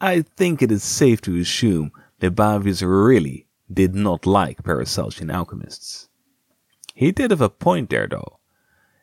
I 0.00 0.22
think 0.22 0.60
it 0.60 0.72
is 0.72 0.82
safe 0.82 1.20
to 1.22 1.36
assume 1.38 1.92
that 2.18 2.34
Libavius 2.34 2.82
really 2.82 3.46
did 3.72 3.94
not 3.94 4.26
like 4.26 4.64
Paracelsian 4.64 5.30
alchemists. 5.30 6.08
He 6.92 7.12
did 7.12 7.30
have 7.30 7.40
a 7.40 7.48
point 7.48 7.90
there, 7.90 8.08
though. 8.08 8.40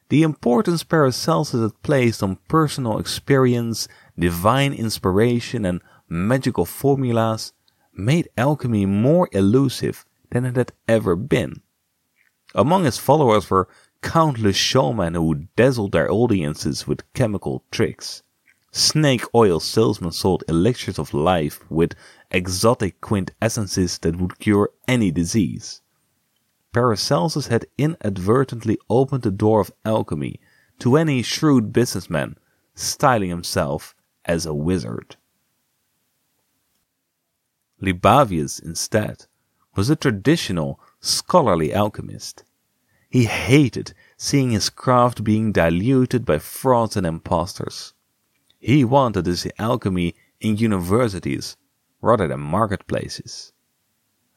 the 0.09 0.23
importance 0.23 0.83
Paracelsus 0.83 1.61
had 1.61 1.81
placed 1.83 2.21
on 2.21 2.39
personal 2.47 2.99
experience, 2.99 3.87
divine 4.19 4.73
inspiration, 4.73 5.65
and 5.65 5.81
magical 6.09 6.65
formulas 6.65 7.53
made 7.93 8.29
alchemy 8.37 8.85
more 8.85 9.29
elusive 9.31 10.05
than 10.31 10.45
it 10.45 10.55
had 10.55 10.71
ever 10.87 11.15
been. 11.15 11.61
Among 12.55 12.85
his 12.85 12.97
followers 12.97 13.49
were 13.49 13.67
countless 14.01 14.55
showmen 14.55 15.15
who 15.15 15.47
dazzled 15.55 15.91
their 15.91 16.11
audiences 16.11 16.87
with 16.87 17.11
chemical 17.13 17.63
tricks. 17.71 18.23
Snake 18.71 19.23
oil 19.33 19.59
salesmen 19.59 20.11
sold 20.11 20.43
elixirs 20.47 20.99
of 20.99 21.13
life 21.13 21.59
with 21.69 21.95
exotic 22.31 23.01
quintessences 23.01 23.99
that 23.99 24.17
would 24.17 24.39
cure 24.39 24.69
any 24.87 25.11
disease. 25.11 25.81
Paracelsus 26.73 27.47
had 27.47 27.65
inadvertently 27.77 28.77
opened 28.89 29.23
the 29.23 29.31
door 29.31 29.61
of 29.61 29.71
alchemy 29.83 30.39
to 30.79 30.95
any 30.95 31.23
shrewd 31.23 31.73
businessman, 31.73 32.37
styling 32.75 33.29
himself 33.29 33.95
as 34.25 34.45
a 34.45 34.53
wizard. 34.53 35.15
Libavius, 37.81 38.59
instead, 38.59 39.25
was 39.77 39.91
a 39.91 39.95
traditional, 39.95 40.79
scholarly 40.99 41.71
alchemist. 41.71 42.43
He 43.09 43.25
hated 43.25 43.93
seeing 44.17 44.49
his 44.49 44.71
craft 44.71 45.23
being 45.23 45.51
diluted 45.51 46.25
by 46.25 46.39
frauds 46.39 46.97
and 46.97 47.05
impostors. 47.05 47.93
He 48.57 48.83
wanted 48.83 49.37
see 49.37 49.51
alchemy 49.59 50.15
in 50.41 50.57
universities 50.57 51.57
rather 52.01 52.27
than 52.27 52.39
marketplaces. 52.39 53.53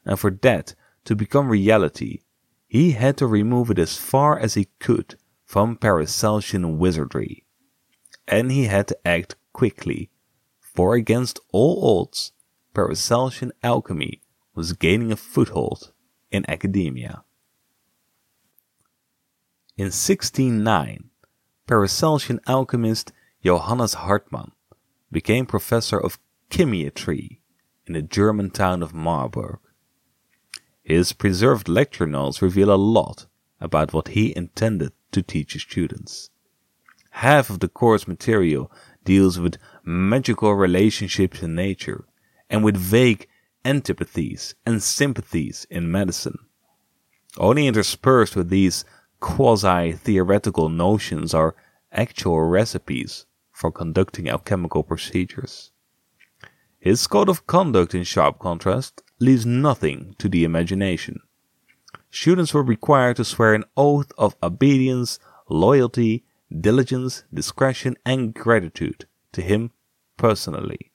And 0.05 0.21
for 0.21 0.31
that 0.43 0.75
to 1.07 1.17
become 1.17 1.49
reality, 1.49 2.21
he 2.69 2.93
had 2.93 3.17
to 3.17 3.27
remove 3.27 3.71
it 3.71 3.79
as 3.79 3.97
far 3.97 4.39
as 4.39 4.55
he 4.55 4.69
could 4.79 5.17
from 5.47 5.77
Paracelsian 5.77 6.77
wizardry. 6.77 7.45
And 8.29 8.53
he 8.53 8.65
had 8.65 8.89
to 8.89 9.09
act 9.09 9.37
quickly, 9.55 10.11
for 10.61 10.95
against 10.95 11.41
all 11.51 11.99
odds, 11.99 12.33
Paracelsian 12.75 13.53
alchemy 13.63 14.20
was 14.55 14.73
gaining 14.73 15.13
a 15.13 15.17
foothold 15.17 15.93
in 16.31 16.49
academia. 16.49 17.25
In 19.77 19.87
1609, 19.87 21.11
Paracelsian 21.67 22.41
alchemist 22.47 23.13
Johannes 23.45 23.95
Hartmann 23.95 24.53
became 25.11 25.47
professor 25.47 25.99
of 25.99 26.19
chemiatry 26.51 27.39
in 27.87 27.95
the 27.95 28.03
German 28.03 28.51
town 28.51 28.83
of 28.83 28.93
Marburg. 28.93 29.59
His 30.83 31.13
preserved 31.13 31.69
lecture 31.69 32.07
notes 32.07 32.43
reveal 32.43 32.73
a 32.73 32.77
lot 32.77 33.27
about 33.61 33.93
what 33.93 34.09
he 34.09 34.37
intended 34.37 34.93
to 35.13 35.23
teach 35.23 35.53
his 35.53 35.63
students. 35.63 36.31
Half 37.11 37.51
of 37.51 37.61
the 37.61 37.69
course 37.69 38.07
material 38.07 38.71
deals 39.05 39.39
with 39.39 39.59
magical 39.85 40.55
relationships 40.55 41.43
in 41.43 41.55
nature 41.55 42.05
and 42.49 42.63
with 42.63 42.77
vague 42.77 43.27
antipathies 43.65 44.55
and 44.65 44.83
sympathies 44.83 45.67
in 45.71 45.91
medicine. 45.91 46.39
Only 47.39 47.67
interspersed 47.67 48.37
with 48.37 48.49
these 48.49 48.85
quasi 49.21 49.93
theoretical 49.93 50.69
notions 50.69 51.35
are 51.35 51.55
actual 51.93 52.41
recipes 52.43 53.27
for 53.53 53.71
conducting 53.71 54.29
alchemical 54.29 54.83
procedures. 54.83 55.71
His 56.79 57.07
code 57.07 57.29
of 57.29 57.47
conduct, 57.47 57.95
in 57.95 58.05
sharp 58.05 58.39
contrast, 58.39 59.03
leaves 59.19 59.45
nothing 59.45 60.15
to 60.19 60.29
the 60.29 60.45
imagination. 60.45 61.21
Students 62.11 62.55
were 62.55 62.63
required 62.63 63.17
to 63.17 63.25
swear 63.25 63.55
an 63.55 63.65
oath 63.77 64.11
of 64.17 64.35
obedience, 64.43 65.19
loyalty, 65.49 66.25
diligence, 66.59 67.25
discretion, 67.33 67.97
and 68.05 68.35
gratitude 68.35 69.07
to 69.33 69.43
him 69.43 69.71
personally. 70.17 70.91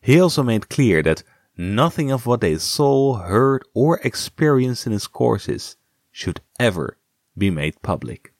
He 0.00 0.18
also 0.18 0.42
made 0.42 0.70
clear 0.70 1.02
that 1.02 1.22
nothing 1.60 2.10
of 2.10 2.24
what 2.24 2.40
they 2.40 2.56
saw, 2.56 3.18
heard, 3.18 3.62
or 3.74 4.00
experienced 4.02 4.86
in 4.86 4.92
his 4.92 5.06
courses 5.06 5.76
should 6.10 6.40
ever 6.58 6.96
be 7.36 7.50
made 7.50 7.82
public. 7.82 8.32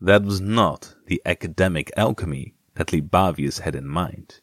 That 0.00 0.22
was 0.22 0.40
not 0.40 0.94
the 1.06 1.20
academic 1.26 1.90
alchemy 1.96 2.54
that 2.76 2.92
Libavius 2.92 3.60
had 3.60 3.74
in 3.74 3.88
mind. 3.88 4.40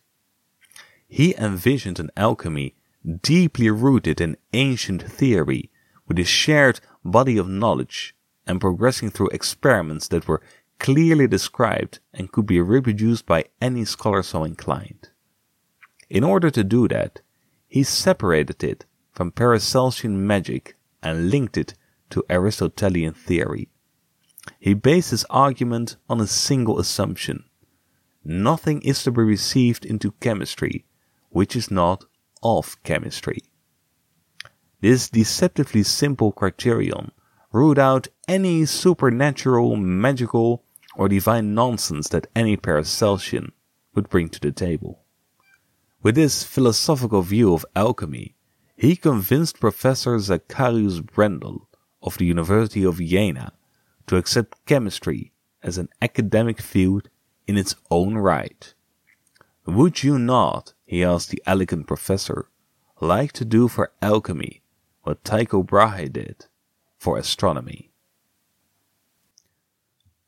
He 1.08 1.34
envisioned 1.36 2.00
an 2.00 2.12
alchemy 2.18 2.76
deeply 3.22 3.70
rooted 3.70 4.20
in 4.20 4.36
ancient 4.52 5.02
theory, 5.02 5.72
with 6.08 6.20
a 6.20 6.26
shared 6.26 6.82
body 7.06 7.38
of 7.38 7.48
knowledge, 7.48 8.16
and 8.46 8.60
progressing 8.60 9.10
through 9.10 9.30
experiments 9.30 10.10
that 10.10 10.28
were 10.28 10.42
clearly 10.80 11.28
described 11.28 12.00
and 12.14 12.32
could 12.32 12.46
be 12.46 12.60
reproduced 12.60 13.26
by 13.26 13.46
any 13.62 13.86
scholar 13.86 14.22
so 14.22 14.44
inclined. 14.44 15.13
In 16.14 16.24
order 16.24 16.52
to 16.52 16.64
do 16.64 16.88
that, 16.90 17.22
he 17.68 17.82
separated 17.82 18.64
it 18.64 18.86
from 19.12 19.32
Paracelsian 19.32 20.28
magic 20.28 20.76
and 21.02 21.32
linked 21.32 21.58
it 21.58 21.74
to 22.12 22.24
Aristotelian 22.30 23.16
theory. 23.16 23.70
He 24.60 24.76
based 24.76 25.10
his 25.10 25.26
argument 25.32 25.98
on 26.08 26.22
a 26.22 26.28
single 26.28 26.80
assumption. 26.80 27.46
Nothing 28.24 28.84
is 28.84 29.02
to 29.04 29.12
be 29.12 29.24
received 29.24 29.86
into 29.86 30.12
chemistry 30.20 30.86
which 31.32 31.56
is 31.56 31.72
not 31.72 32.06
of 32.44 32.78
chemistry. 32.84 33.40
This 34.82 35.10
deceptively 35.10 35.82
simple 35.82 36.32
criterion 36.32 37.12
ruled 37.52 37.80
out 37.80 38.08
any 38.28 38.66
supernatural, 38.66 39.78
magical, 39.78 40.64
or 40.96 41.10
divine 41.10 41.56
nonsense 41.56 42.10
that 42.10 42.28
any 42.36 42.56
Paracelsian 42.56 43.52
would 43.96 44.10
bring 44.10 44.30
to 44.30 44.40
the 44.40 44.52
table. 44.52 45.03
With 46.04 46.16
this 46.16 46.44
philosophical 46.44 47.22
view 47.22 47.54
of 47.54 47.66
alchemy, 47.78 48.36
he 48.76 48.98
convinced 48.98 49.62
Professor 49.62 50.20
Zacharias 50.20 51.00
Brendel 51.00 51.70
of 52.02 52.18
the 52.18 52.26
University 52.26 52.84
of 52.84 53.00
Jena 53.00 53.54
to 54.08 54.18
accept 54.18 54.66
chemistry 54.66 55.32
as 55.62 55.78
an 55.78 55.88
academic 56.02 56.60
field 56.60 57.08
in 57.48 57.58
its 57.58 57.76
own 57.90 58.18
right. 58.18 58.74
Would 59.66 60.04
you 60.04 60.20
not, 60.20 60.74
he 60.86 61.06
asked 61.06 61.30
the 61.30 61.42
elegant 61.46 61.88
professor, 61.88 62.50
like 63.00 63.32
to 63.34 63.46
do 63.46 63.70
for 63.70 63.94
alchemy 64.02 64.62
what 65.04 65.24
Tycho 65.24 65.64
Brahe 65.64 66.12
did 66.12 66.48
for 66.98 67.18
astronomy? 67.18 67.94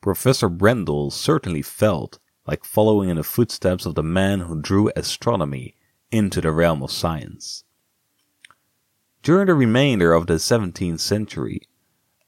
Professor 0.00 0.48
Brendel 0.48 1.10
certainly 1.10 1.60
felt 1.60 2.18
like 2.46 2.64
following 2.64 3.08
in 3.08 3.16
the 3.16 3.22
footsteps 3.22 3.86
of 3.86 3.94
the 3.94 4.02
man 4.02 4.40
who 4.40 4.60
drew 4.60 4.90
astronomy 4.96 5.74
into 6.10 6.40
the 6.40 6.52
realm 6.52 6.82
of 6.82 6.90
science. 6.90 7.64
During 9.22 9.46
the 9.46 9.54
remainder 9.54 10.12
of 10.12 10.26
the 10.26 10.34
17th 10.34 11.00
century, 11.00 11.62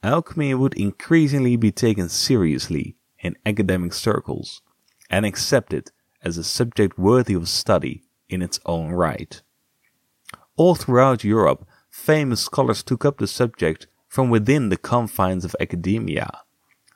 alchemy 0.02 0.54
would 0.54 0.74
increasingly 0.74 1.56
be 1.56 1.70
taken 1.70 2.08
seriously 2.08 2.96
in 3.20 3.36
academic 3.46 3.92
circles 3.92 4.62
and 5.08 5.24
accepted 5.24 5.90
as 6.22 6.36
a 6.36 6.44
subject 6.44 6.98
worthy 6.98 7.34
of 7.34 7.48
study 7.48 8.02
in 8.28 8.42
its 8.42 8.58
own 8.66 8.90
right. 8.90 9.40
All 10.56 10.74
throughout 10.74 11.22
Europe, 11.22 11.66
famous 11.88 12.40
scholars 12.40 12.82
took 12.82 13.04
up 13.04 13.18
the 13.18 13.26
subject 13.28 13.86
from 14.08 14.28
within 14.28 14.68
the 14.68 14.76
confines 14.76 15.44
of 15.44 15.54
academia. 15.60 16.28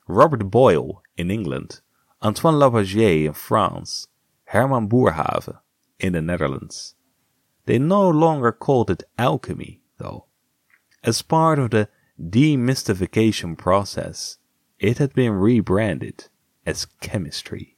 Robert 0.09 0.51
Boyle 0.51 1.03
in 1.17 1.31
England, 1.31 1.81
Antoine 2.23 2.59
Lavoisier 2.59 3.27
in 3.27 3.33
France, 3.33 4.07
Herman 4.45 4.89
Boerhaave 4.89 5.59
in 5.99 6.13
the 6.13 6.23
Netherlands. 6.23 6.95
They 7.67 7.79
no 7.79 8.09
longer 8.09 8.53
called 8.53 8.91
it 8.91 9.03
alchemy, 9.19 9.83
though. 9.99 10.27
As 11.03 11.23
part 11.23 11.59
of 11.59 11.71
the 11.71 11.89
demystification 12.21 13.59
process, 13.59 14.39
it 14.79 14.99
had 14.99 15.13
been 15.15 15.33
rebranded 15.33 16.29
as 16.65 16.87
chemistry. 17.01 17.77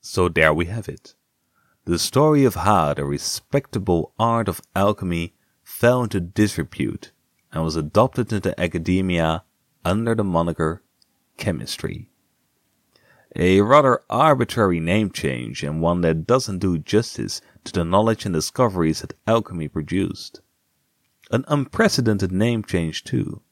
So 0.00 0.30
there 0.30 0.54
we 0.54 0.66
have 0.66 0.88
it. 0.88 1.14
The 1.84 1.98
story 1.98 2.44
of 2.44 2.54
how 2.54 2.94
the 2.94 3.04
respectable 3.04 4.14
art 4.18 4.48
of 4.48 4.62
alchemy 4.74 5.34
fell 5.62 6.04
into 6.04 6.20
disrepute 6.20 7.12
and 7.52 7.62
was 7.62 7.76
adopted 7.76 8.32
into 8.32 8.58
academia 8.58 9.44
under 9.84 10.14
the 10.14 10.24
moniker 10.24 10.82
chemistry. 11.40 12.10
A 13.34 13.60
rather 13.60 14.02
arbitrary 14.10 14.78
name 14.78 15.10
change 15.10 15.62
and 15.62 15.80
one 15.80 16.02
that 16.02 16.26
doesn't 16.26 16.58
do 16.58 16.78
justice 16.78 17.40
to 17.64 17.72
the 17.72 17.84
knowledge 17.84 18.24
and 18.24 18.34
discoveries 18.34 19.00
that 19.00 19.14
alchemy 19.26 19.68
produced. 19.68 20.40
An 21.30 21.44
unprecedented 21.48 22.30
name 22.30 22.62
change 22.62 23.04
too. 23.04 23.42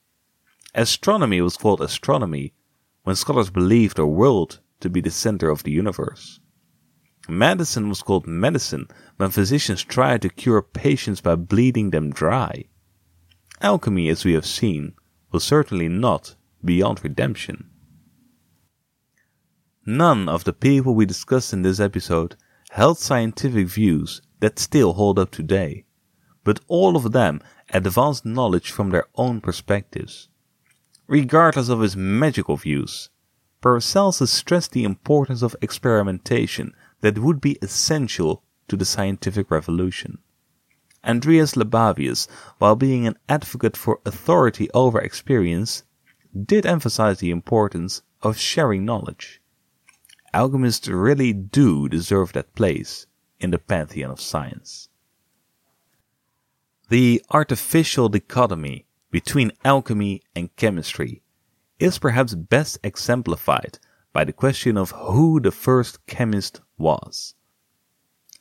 Astronomy 0.74 1.40
was 1.40 1.56
called 1.56 1.80
astronomy 1.80 2.52
when 3.04 3.16
scholars 3.16 3.50
believed 3.50 3.96
the 3.96 4.06
world 4.06 4.60
to 4.80 4.90
be 4.90 5.00
the 5.00 5.10
center 5.10 5.48
of 5.48 5.62
the 5.62 5.70
universe. 5.70 6.40
Medicine 7.28 7.88
was 7.88 8.02
called 8.02 8.26
medicine 8.26 8.88
when 9.16 9.30
physicians 9.30 9.82
tried 9.82 10.22
to 10.22 10.28
cure 10.28 10.62
patients 10.62 11.20
by 11.20 11.36
bleeding 11.36 11.90
them 11.90 12.10
dry. 12.10 12.64
Alchemy, 13.60 14.08
as 14.08 14.24
we 14.24 14.32
have 14.32 14.46
seen, 14.46 14.94
was 15.30 15.44
certainly 15.44 15.88
not 15.88 16.36
beyond 16.64 17.02
redemption. 17.04 17.70
None 19.90 20.28
of 20.28 20.44
the 20.44 20.52
people 20.52 20.94
we 20.94 21.06
discussed 21.06 21.54
in 21.54 21.62
this 21.62 21.80
episode 21.80 22.36
held 22.72 22.98
scientific 22.98 23.68
views 23.68 24.20
that 24.40 24.58
still 24.58 24.92
hold 24.92 25.18
up 25.18 25.30
today, 25.30 25.86
but 26.44 26.60
all 26.68 26.94
of 26.94 27.12
them 27.12 27.40
advanced 27.72 28.26
knowledge 28.26 28.70
from 28.70 28.90
their 28.90 29.06
own 29.14 29.40
perspectives. 29.40 30.28
Regardless 31.06 31.70
of 31.70 31.80
his 31.80 31.96
magical 31.96 32.58
views, 32.58 33.08
Paracelsus 33.62 34.30
stressed 34.30 34.72
the 34.72 34.84
importance 34.84 35.40
of 35.40 35.56
experimentation 35.62 36.74
that 37.00 37.20
would 37.20 37.40
be 37.40 37.56
essential 37.62 38.42
to 38.68 38.76
the 38.76 38.84
scientific 38.84 39.50
revolution. 39.50 40.18
Andreas 41.02 41.54
Libavius, 41.54 42.28
while 42.58 42.76
being 42.76 43.06
an 43.06 43.16
advocate 43.26 43.74
for 43.74 44.00
authority 44.04 44.68
over 44.74 45.00
experience, 45.00 45.84
did 46.44 46.66
emphasize 46.66 47.20
the 47.20 47.30
importance 47.30 48.02
of 48.20 48.36
sharing 48.36 48.84
knowledge. 48.84 49.40
Alchemists 50.34 50.88
really 50.88 51.32
do 51.32 51.88
deserve 51.88 52.32
that 52.32 52.54
place 52.54 53.06
in 53.40 53.50
the 53.50 53.58
pantheon 53.58 54.10
of 54.10 54.20
science. 54.20 54.88
The 56.90 57.22
artificial 57.30 58.08
dichotomy 58.08 58.86
between 59.10 59.52
alchemy 59.64 60.22
and 60.34 60.54
chemistry 60.56 61.22
is 61.78 61.98
perhaps 61.98 62.34
best 62.34 62.78
exemplified 62.82 63.78
by 64.12 64.24
the 64.24 64.32
question 64.32 64.76
of 64.76 64.90
who 64.90 65.40
the 65.40 65.50
first 65.50 66.04
chemist 66.06 66.60
was. 66.76 67.34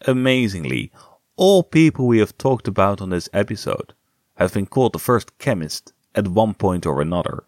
Amazingly, 0.05 0.91
all 1.35 1.63
people 1.63 2.07
we 2.07 2.19
have 2.19 2.37
talked 2.37 2.67
about 2.67 3.01
on 3.01 3.09
this 3.09 3.29
episode 3.33 3.93
have 4.35 4.53
been 4.53 4.65
called 4.65 4.93
the 4.93 4.99
first 4.99 5.37
chemist 5.37 5.93
at 6.15 6.27
one 6.27 6.53
point 6.53 6.85
or 6.85 7.01
another. 7.01 7.43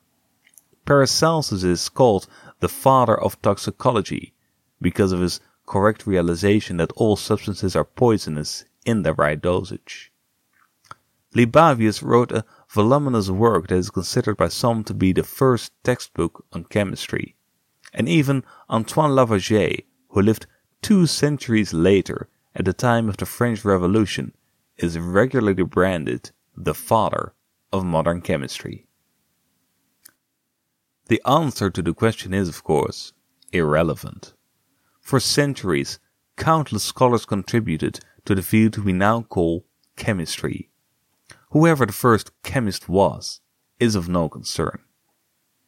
Paracelsus 0.86 1.63
is 1.63 1.89
called 1.89 2.28
the 2.59 2.69
father 2.69 3.19
of 3.19 3.41
toxicology 3.41 4.33
because 4.81 5.11
of 5.11 5.19
his 5.19 5.39
correct 5.65 6.07
realization 6.07 6.77
that 6.77 6.91
all 6.93 7.15
substances 7.15 7.75
are 7.75 7.85
poisonous 7.85 8.65
in 8.85 9.03
the 9.03 9.13
right 9.13 9.39
dosage. 9.41 10.11
Libavius 11.35 12.01
wrote 12.01 12.31
a 12.31 12.43
voluminous 12.69 13.29
work 13.29 13.67
that 13.67 13.75
is 13.75 13.91
considered 13.91 14.35
by 14.35 14.47
some 14.47 14.83
to 14.83 14.93
be 14.93 15.13
the 15.13 15.23
first 15.23 15.71
textbook 15.83 16.43
on 16.51 16.63
chemistry. 16.65 17.35
And 17.93 18.09
even 18.09 18.43
Antoine 18.69 19.11
Lavoisier, 19.11 19.83
who 20.09 20.21
lived 20.21 20.47
two 20.81 21.05
centuries 21.05 21.71
later 21.71 22.29
at 22.55 22.65
the 22.65 22.73
time 22.73 23.07
of 23.09 23.17
the 23.17 23.27
French 23.27 23.63
Revolution, 23.63 24.33
is 24.77 24.97
regularly 24.97 25.63
branded 25.63 26.31
the 26.57 26.73
father 26.73 27.33
of 27.71 27.85
modern 27.85 28.21
chemistry. 28.21 28.87
The 31.09 31.21
answer 31.25 31.71
to 31.71 31.81
the 31.81 31.95
question 31.95 32.35
is, 32.35 32.47
of 32.47 32.63
course, 32.63 33.13
irrelevant. 33.51 34.33
For 35.01 35.19
centuries, 35.19 35.99
countless 36.37 36.83
scholars 36.83 37.25
contributed 37.25 37.99
to 38.25 38.35
the 38.35 38.43
field 38.43 38.77
we 38.77 38.93
now 38.93 39.23
call 39.23 39.65
chemistry. 39.95 40.69
Whoever 41.49 41.87
the 41.87 41.93
first 41.93 42.31
chemist 42.43 42.87
was 42.87 43.41
is 43.79 43.95
of 43.95 44.07
no 44.07 44.29
concern. 44.29 44.81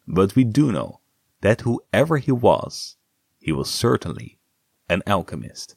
But 0.07 0.35
we 0.35 0.43
do 0.43 0.71
know 0.71 0.99
that 1.41 1.61
whoever 1.61 2.17
he 2.17 2.31
was, 2.31 2.97
he 3.39 3.51
was 3.51 3.67
certainly 3.67 4.37
an 4.89 5.01
alchemist. 5.07 5.75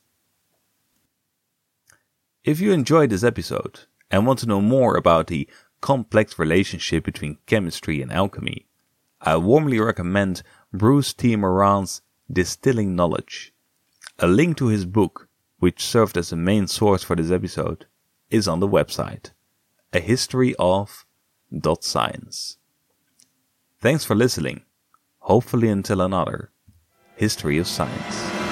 If 2.45 2.61
you 2.61 2.73
enjoyed 2.73 3.09
this 3.09 3.25
episode 3.25 3.81
and 4.11 4.27
want 4.27 4.41
to 4.41 4.47
know 4.47 4.61
more 4.61 4.99
about 4.99 5.29
the 5.29 5.49
complex 5.81 6.39
relationship 6.39 7.03
between 7.03 7.39
chemistry 7.47 8.03
and 8.03 8.13
alchemy, 8.13 8.67
I 9.27 9.39
warmly 9.39 9.81
recommend 9.81 10.43
Bruce 10.71 11.15
T. 11.15 11.35
Moran's 11.35 12.03
Distilling 12.31 12.95
Knowledge. 12.95 13.55
A 14.19 14.27
link 14.27 14.59
to 14.59 14.67
his 14.67 14.85
book, 14.85 15.29
which 15.59 15.83
served 15.83 16.19
as 16.19 16.29
the 16.29 16.37
main 16.37 16.67
source 16.67 17.03
for 17.03 17.17
this 17.17 17.31
episode, 17.31 17.87
is 18.29 18.47
on 18.47 18.61
the 18.61 18.69
website. 18.69 19.31
A 19.95 20.01
History 20.01 20.55
of 20.59 21.07
dot 21.59 21.85
science. 21.85 22.59
Thanks 23.81 24.05
for 24.05 24.15
listening. 24.15 24.65
Hopefully 25.21 25.71
until 25.71 26.03
another 26.03 26.51
History 27.17 27.57
of 27.57 27.67
Science. 27.67 28.44